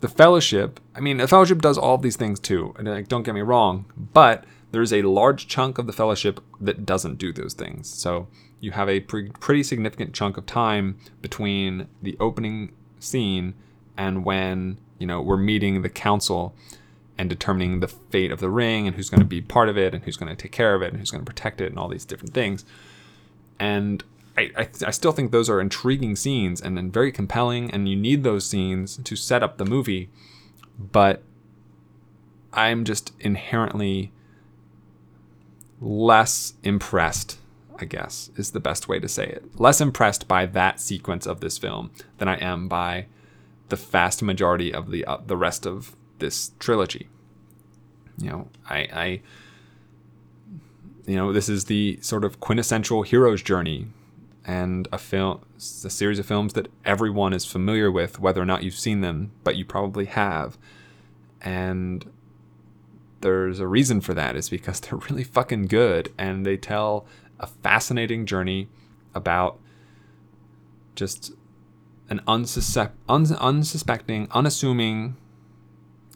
the 0.00 0.08
fellowship 0.08 0.80
i 0.94 1.00
mean 1.00 1.16
the 1.16 1.28
fellowship 1.28 1.60
does 1.62 1.78
all 1.78 1.98
these 1.98 2.16
things 2.16 2.38
too 2.40 2.74
and 2.78 2.88
like, 2.88 3.08
don't 3.08 3.22
get 3.22 3.34
me 3.34 3.40
wrong 3.40 3.84
but 3.96 4.44
there's 4.74 4.92
a 4.92 5.02
large 5.02 5.46
chunk 5.46 5.78
of 5.78 5.86
the 5.86 5.92
fellowship 5.92 6.40
that 6.60 6.84
doesn't 6.84 7.16
do 7.16 7.32
those 7.32 7.54
things. 7.54 7.88
So 7.88 8.26
you 8.58 8.72
have 8.72 8.88
a 8.88 9.00
pre- 9.00 9.30
pretty 9.30 9.62
significant 9.62 10.12
chunk 10.12 10.36
of 10.36 10.46
time 10.46 10.98
between 11.22 11.86
the 12.02 12.16
opening 12.18 12.72
scene 12.98 13.54
and 13.96 14.24
when 14.24 14.78
you 14.98 15.06
know 15.06 15.22
we're 15.22 15.36
meeting 15.36 15.82
the 15.82 15.88
council 15.88 16.56
and 17.16 17.30
determining 17.30 17.78
the 17.78 17.86
fate 17.86 18.32
of 18.32 18.40
the 18.40 18.50
ring 18.50 18.88
and 18.88 18.96
who's 18.96 19.08
going 19.08 19.20
to 19.20 19.26
be 19.26 19.40
part 19.40 19.68
of 19.68 19.78
it 19.78 19.94
and 19.94 20.02
who's 20.02 20.16
going 20.16 20.28
to 20.28 20.34
take 20.34 20.50
care 20.50 20.74
of 20.74 20.82
it 20.82 20.88
and 20.90 20.98
who's 20.98 21.12
going 21.12 21.24
to 21.24 21.30
protect 21.30 21.60
it 21.60 21.70
and 21.70 21.78
all 21.78 21.88
these 21.88 22.04
different 22.04 22.34
things. 22.34 22.64
And 23.60 24.02
I, 24.36 24.68
I, 24.84 24.90
still 24.90 25.12
think 25.12 25.30
those 25.30 25.48
are 25.48 25.60
intriguing 25.60 26.16
scenes 26.16 26.60
and, 26.60 26.78
and 26.78 26.92
very 26.92 27.12
compelling, 27.12 27.70
and 27.70 27.88
you 27.88 27.94
need 27.94 28.24
those 28.24 28.44
scenes 28.44 28.96
to 28.96 29.14
set 29.14 29.42
up 29.44 29.58
the 29.58 29.64
movie. 29.64 30.10
But 30.76 31.22
I'm 32.52 32.84
just 32.84 33.12
inherently 33.20 34.12
less 35.80 36.54
impressed, 36.64 37.38
I 37.78 37.84
guess, 37.84 38.30
is 38.36 38.50
the 38.50 38.60
best 38.60 38.88
way 38.88 38.98
to 38.98 39.08
say 39.08 39.26
it. 39.26 39.60
Less 39.60 39.80
impressed 39.80 40.26
by 40.26 40.46
that 40.46 40.80
sequence 40.80 41.26
of 41.26 41.40
this 41.40 41.58
film 41.58 41.92
than 42.18 42.26
I 42.26 42.36
am 42.36 42.66
by 42.66 43.06
the 43.68 43.76
vast 43.76 44.22
majority 44.22 44.72
of 44.74 44.90
the 44.90 45.04
uh, 45.04 45.18
the 45.24 45.36
rest 45.36 45.64
of 45.64 45.94
this 46.18 46.52
trilogy. 46.58 47.08
You 48.18 48.30
know, 48.30 48.48
I, 48.68 48.78
I 48.92 49.20
you 51.06 51.16
know, 51.16 51.32
this 51.32 51.48
is 51.48 51.66
the 51.66 51.98
sort 52.00 52.24
of 52.24 52.40
quintessential 52.40 53.02
hero's 53.02 53.42
journey 53.42 53.88
and 54.44 54.88
a 54.92 54.98
film, 54.98 55.40
a 55.56 55.60
series 55.60 56.18
of 56.18 56.26
films 56.26 56.52
that 56.52 56.68
everyone 56.84 57.32
is 57.32 57.44
familiar 57.44 57.90
with, 57.90 58.20
whether 58.20 58.42
or 58.42 58.44
not 58.44 58.62
you've 58.62 58.74
seen 58.74 59.00
them, 59.00 59.32
but 59.42 59.56
you 59.56 59.64
probably 59.64 60.04
have. 60.04 60.58
And 61.40 62.10
there's 63.20 63.58
a 63.58 63.66
reason 63.66 64.00
for 64.00 64.12
that 64.14 64.36
is 64.36 64.50
because 64.50 64.80
they're 64.82 64.98
really 64.98 65.24
fucking 65.24 65.66
good 65.66 66.12
and 66.18 66.44
they 66.44 66.56
tell 66.56 67.06
a 67.40 67.46
fascinating 67.46 68.26
journey 68.26 68.68
about 69.14 69.58
just 70.94 71.32
an 72.10 72.20
un- 72.28 72.46
unsuspecting, 73.08 74.28
unassuming 74.30 75.16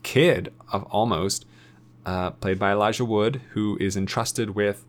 kid 0.02 0.52
of 0.70 0.84
almost, 0.84 1.46
uh, 2.04 2.30
played 2.30 2.58
by 2.58 2.72
Elijah 2.72 3.04
Wood, 3.04 3.40
who 3.50 3.76
is 3.80 3.96
entrusted 3.96 4.50
with 4.50 4.84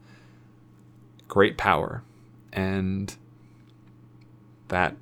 great 1.27 1.57
power. 1.57 2.03
And 2.51 3.15
that, 4.69 4.95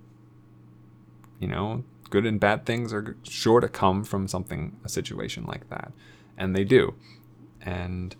you 1.39 1.47
know, 1.47 1.83
good 2.09 2.25
and 2.25 2.39
bad 2.39 2.65
things 2.65 2.91
are 2.93 3.15
sure 3.23 3.59
to 3.59 3.67
come 3.67 4.03
from 4.03 4.27
something, 4.27 4.75
a 4.83 4.89
situation 4.89 5.45
like 5.45 5.69
that. 5.69 5.91
And 6.37 6.55
they 6.55 6.63
do. 6.63 6.95
And 7.61 8.15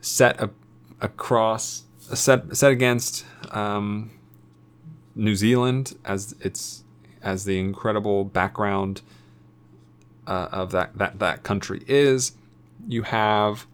set 0.00 0.40
a, 0.40 0.50
across, 1.00 1.84
set, 1.98 2.56
set 2.56 2.72
against 2.72 3.24
um, 3.50 4.10
New 5.14 5.34
Zealand 5.34 5.96
as 6.04 6.34
its 6.40 6.84
as 7.22 7.44
the 7.44 7.58
incredible 7.58 8.24
background 8.24 9.00
uh, 10.26 10.48
of 10.50 10.72
that, 10.72 10.96
that 10.98 11.18
that 11.18 11.42
country 11.42 11.84
is. 11.86 12.32
You 12.88 13.02
have 13.02 13.66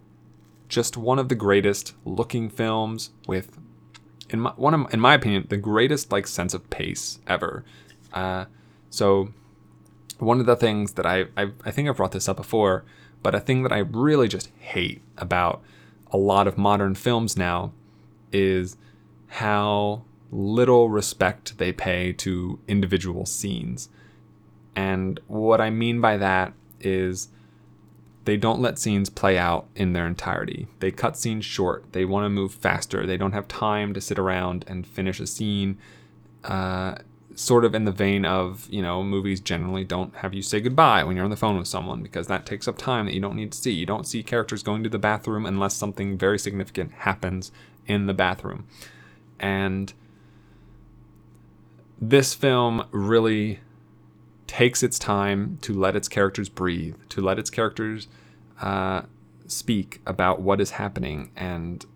just 0.68 0.96
one 0.96 1.18
of 1.18 1.28
the 1.28 1.34
greatest 1.34 1.94
looking 2.04 2.50
films 2.50 3.10
with, 3.26 3.58
in 4.30 4.40
my 4.40 4.50
one 4.56 4.74
of, 4.74 4.92
in 4.92 5.00
my 5.00 5.14
opinion, 5.14 5.46
the 5.48 5.56
greatest 5.56 6.12
like 6.12 6.26
sense 6.26 6.54
of 6.54 6.68
pace 6.70 7.18
ever. 7.26 7.64
Uh, 8.12 8.46
so 8.90 9.30
one 10.18 10.40
of 10.40 10.46
the 10.46 10.56
things 10.56 10.92
that 10.92 11.06
I, 11.06 11.26
I 11.36 11.50
I 11.64 11.70
think 11.70 11.88
I've 11.88 11.96
brought 11.96 12.12
this 12.12 12.28
up 12.28 12.36
before, 12.36 12.84
but 13.22 13.34
a 13.34 13.40
thing 13.40 13.62
that 13.62 13.72
I 13.72 13.78
really 13.78 14.28
just 14.28 14.50
hate 14.58 15.02
about 15.16 15.62
a 16.10 16.16
lot 16.16 16.46
of 16.46 16.56
modern 16.56 16.94
films 16.94 17.36
now 17.36 17.72
is 18.32 18.76
how 19.28 20.02
little 20.30 20.88
respect 20.88 21.58
they 21.58 21.72
pay 21.72 22.12
to 22.12 22.58
individual 22.68 23.26
scenes. 23.26 23.88
And 24.76 25.20
what 25.26 25.60
I 25.60 25.70
mean 25.70 26.00
by 26.00 26.16
that 26.18 26.52
is 26.80 27.28
they 28.28 28.36
don't 28.36 28.60
let 28.60 28.78
scenes 28.78 29.08
play 29.08 29.38
out 29.38 29.68
in 29.74 29.94
their 29.94 30.06
entirety. 30.06 30.66
They 30.80 30.90
cut 30.90 31.16
scenes 31.16 31.46
short. 31.46 31.94
They 31.94 32.04
want 32.04 32.26
to 32.26 32.28
move 32.28 32.52
faster. 32.52 33.06
They 33.06 33.16
don't 33.16 33.32
have 33.32 33.48
time 33.48 33.94
to 33.94 34.02
sit 34.02 34.18
around 34.18 34.66
and 34.68 34.86
finish 34.86 35.18
a 35.18 35.26
scene. 35.26 35.78
Uh, 36.44 36.96
sort 37.34 37.64
of 37.64 37.74
in 37.74 37.86
the 37.86 37.90
vein 37.90 38.26
of, 38.26 38.68
you 38.68 38.82
know, 38.82 39.02
movies 39.02 39.40
generally 39.40 39.82
don't 39.82 40.14
have 40.16 40.34
you 40.34 40.42
say 40.42 40.60
goodbye 40.60 41.04
when 41.04 41.16
you're 41.16 41.24
on 41.24 41.30
the 41.30 41.38
phone 41.38 41.56
with 41.56 41.68
someone 41.68 42.02
because 42.02 42.26
that 42.26 42.44
takes 42.44 42.68
up 42.68 42.76
time 42.76 43.06
that 43.06 43.14
you 43.14 43.20
don't 43.22 43.34
need 43.34 43.50
to 43.50 43.56
see. 43.56 43.72
You 43.72 43.86
don't 43.86 44.06
see 44.06 44.22
characters 44.22 44.62
going 44.62 44.82
to 44.82 44.90
the 44.90 44.98
bathroom 44.98 45.46
unless 45.46 45.72
something 45.72 46.18
very 46.18 46.38
significant 46.38 46.92
happens 46.92 47.50
in 47.86 48.04
the 48.04 48.12
bathroom. 48.12 48.66
And 49.40 49.90
this 51.98 52.34
film 52.34 52.84
really 52.90 53.60
takes 54.48 54.82
its 54.82 54.98
time 54.98 55.58
to 55.60 55.72
let 55.72 55.94
its 55.94 56.08
characters 56.08 56.48
breathe, 56.48 56.96
to 57.10 57.20
let 57.20 57.38
its 57.38 57.50
characters 57.50 58.08
uh, 58.60 59.02
speak 59.46 60.00
about 60.04 60.40
what 60.40 60.60
is 60.60 60.72
happening 60.72 61.30
and 61.36 61.86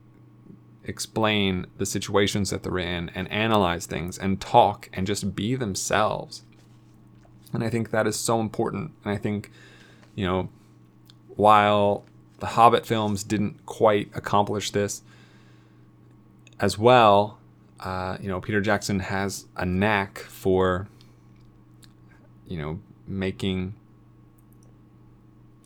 explain 0.85 1.67
the 1.79 1.87
situations 1.87 2.51
that 2.51 2.63
they're 2.63 2.79
in 2.79 3.09
and 3.11 3.31
analyze 3.33 3.87
things 3.87 4.19
and 4.19 4.41
talk 4.41 4.89
and 4.93 5.07
just 5.07 5.35
be 5.35 5.57
themselves. 5.57 6.43
And 7.53 7.65
I 7.65 7.71
think 7.71 7.91
that 7.91 8.07
is 8.07 8.19
so 8.19 8.41
important. 8.41 8.93
And 9.05 9.13
I 9.13 9.17
think, 9.17 9.51
you 10.15 10.27
know, 10.27 10.49
while 11.37 12.05
the 12.39 12.47
Hobbit 12.47 12.85
films 12.85 13.25
didn't 13.25 13.65
quite 13.67 14.11
accomplish 14.15 14.71
this 14.71 15.03
as 16.61 16.79
well, 16.79 17.39
uh, 17.81 18.17
you 18.21 18.29
know, 18.29 18.41
Peter 18.41 18.61
Jackson 18.61 19.01
has 19.01 19.47
a 19.57 19.67
knack 19.67 20.19
for, 20.19 20.89
you 22.47 22.59
know, 22.59 22.81
making 23.07 23.75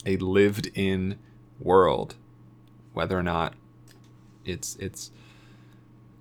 a 0.04 0.16
lived 0.18 0.70
in 0.74 1.18
world, 1.58 2.14
whether 2.92 3.18
or 3.18 3.22
not 3.22 3.54
it's 4.44 4.76
it's 4.76 5.10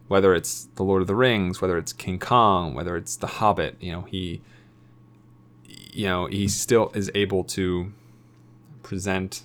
whether 0.08 0.36
it's 0.36 0.68
the 0.76 0.84
Lord 0.84 1.02
of 1.02 1.08
the 1.08 1.16
Rings, 1.16 1.62
whether 1.62 1.78
it's 1.78 1.94
King 1.94 2.20
Kong, 2.20 2.74
whether 2.74 2.96
it's 2.96 3.16
the 3.16 3.28
Hobbit, 3.28 3.76
you 3.80 3.92
know, 3.92 4.02
he 4.02 4.42
you 5.68 6.08
know, 6.08 6.26
he 6.26 6.48
still 6.48 6.92
is 6.94 7.10
able 7.16 7.44
to 7.46 7.94
present 8.84 9.44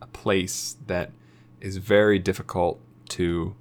a 0.00 0.06
place 0.06 0.76
that 0.86 1.10
is 1.60 1.78
very 1.78 2.18
difficult 2.18 2.80
to 3.08 3.54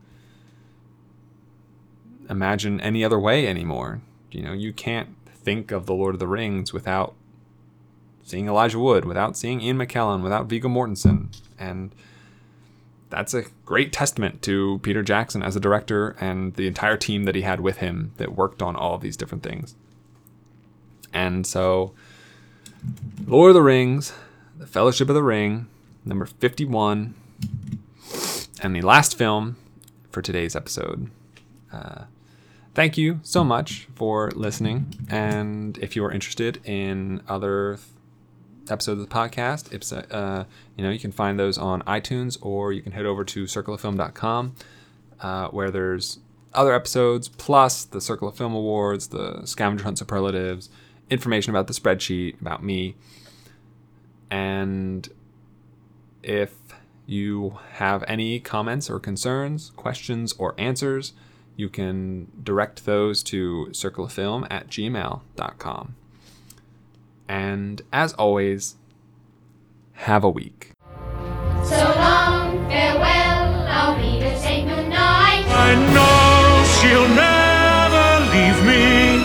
imagine 2.30 2.80
any 2.82 3.03
other 3.03 3.20
way 3.20 3.47
anymore. 3.47 4.01
You 4.32 4.43
know, 4.43 4.53
you 4.53 4.72
can't 4.72 5.16
think 5.46 5.72
of 5.72 5.86
the 5.86 5.93
Lord 5.93 6.16
of 6.16 6.20
the 6.20 6.28
Rings 6.28 6.74
without 6.74 7.14
seeing 8.24 8.48
Elijah 8.48 8.80
Wood, 8.80 9.06
without 9.06 9.38
seeing 9.38 9.62
Ian 9.62 9.78
McKellen, 9.78 10.24
without 10.24 10.48
Viggo 10.48 10.68
Mortensen, 10.68 11.28
and 11.58 11.93
that's 13.10 13.34
a 13.34 13.46
great 13.66 13.93
testament 13.93 14.41
to 14.41 14.80
Peter 14.84 15.04
Jackson 15.04 15.43
as 15.43 15.56
a 15.56 15.60
director 15.60 16.16
and 16.20 16.56
the 16.56 16.68
entire 16.68 16.98
team 16.98 17.24
that 17.26 17.36
he 17.36 17.43
had 17.43 17.62
with 17.62 17.78
him 17.78 18.12
that 18.18 18.36
worked 18.36 18.62
on 18.62 18.76
all 18.76 18.96
of 18.96 19.02
these 19.02 19.16
different 19.16 19.43
things. 19.43 19.76
And 21.14 21.46
so, 21.46 21.93
Lord 23.26 23.52
of 23.52 23.54
the 23.54 23.62
Rings, 23.62 24.12
The 24.58 24.68
Fellowship 24.68 25.08
of 25.08 25.16
the 25.16 25.24
Ring, 25.24 25.68
number 26.04 26.26
51, 26.26 27.14
and 28.62 28.76
the 28.76 28.82
last 28.82 29.18
film 29.18 29.56
for 30.10 30.22
today's 30.22 30.56
episode. 30.56 31.10
Uh, 31.72 32.06
thank 32.76 32.97
you 32.97 33.19
so 33.23 33.43
much 33.43 33.88
for 33.95 34.32
listening. 34.36 34.93
And 35.09 35.78
if 35.80 35.95
you 35.95 36.03
are 36.05 36.11
interested 36.11 36.59
in 36.65 37.21
other 37.28 37.80
episodes 38.69 39.01
of 39.01 39.09
the 39.09 39.15
podcast, 39.15 39.73
it's, 39.73 39.91
uh, 39.91 40.45
you 40.78 40.84
know, 40.84 40.91
you 40.91 40.99
can 40.99 41.11
find 41.11 41.39
those 41.39 41.57
on 41.57 41.82
iTunes 41.84 42.38
or 42.41 42.73
you 42.73 42.82
can 42.82 42.91
head 42.91 43.05
over 43.05 43.23
to 43.23 43.45
circleoffilm.com 43.45 44.55
uh, 45.21 45.47
where 45.47 45.71
there's 45.71 46.19
other 46.53 46.73
episodes 46.73 47.30
plus 47.30 47.86
the 47.86 48.01
Circle 48.01 48.28
of 48.28 48.38
Film 48.38 48.53
Awards, 48.53 49.07
the 49.07 49.45
Scavenger 49.45 49.86
Hunt 49.86 49.97
Superlatives, 49.97 50.69
information 51.09 51.51
about 51.51 51.67
the 51.67 51.73
spreadsheet, 51.73 52.39
about 52.41 52.63
me. 52.63 52.95
And 54.30 55.07
if 56.23 56.53
you 57.05 57.59
have 57.73 58.03
any 58.07 58.39
comments 58.39 58.89
or 58.89 58.99
concerns, 58.99 59.71
questions 59.76 60.34
or 60.34 60.55
answers, 60.57 61.13
you 61.56 61.70
can 61.70 62.32
direct 62.43 62.86
those 62.86 63.24
to 63.24 63.68
circleoffilm 63.72 64.47
at 64.49 64.68
gmail.com. 64.68 65.95
And 67.28 67.82
as 67.91 68.14
always, 68.14 68.76
have 69.93 70.24
a 70.24 70.30
week. 70.30 70.72
So 71.64 71.93
long, 71.95 72.70
farewell, 72.70 73.66
I'll 73.68 73.97
be 73.97 74.20
to 74.20 74.38
say 74.39 74.64
goodnight. 74.64 75.45
I 75.47 75.76
know 75.95 76.66
she'll 76.78 77.10
never 77.16 78.26
leave 78.36 78.60
me, 78.66 79.16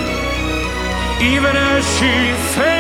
even 1.36 1.56
as 1.56 1.84
she 1.98 2.54
fades 2.54 2.79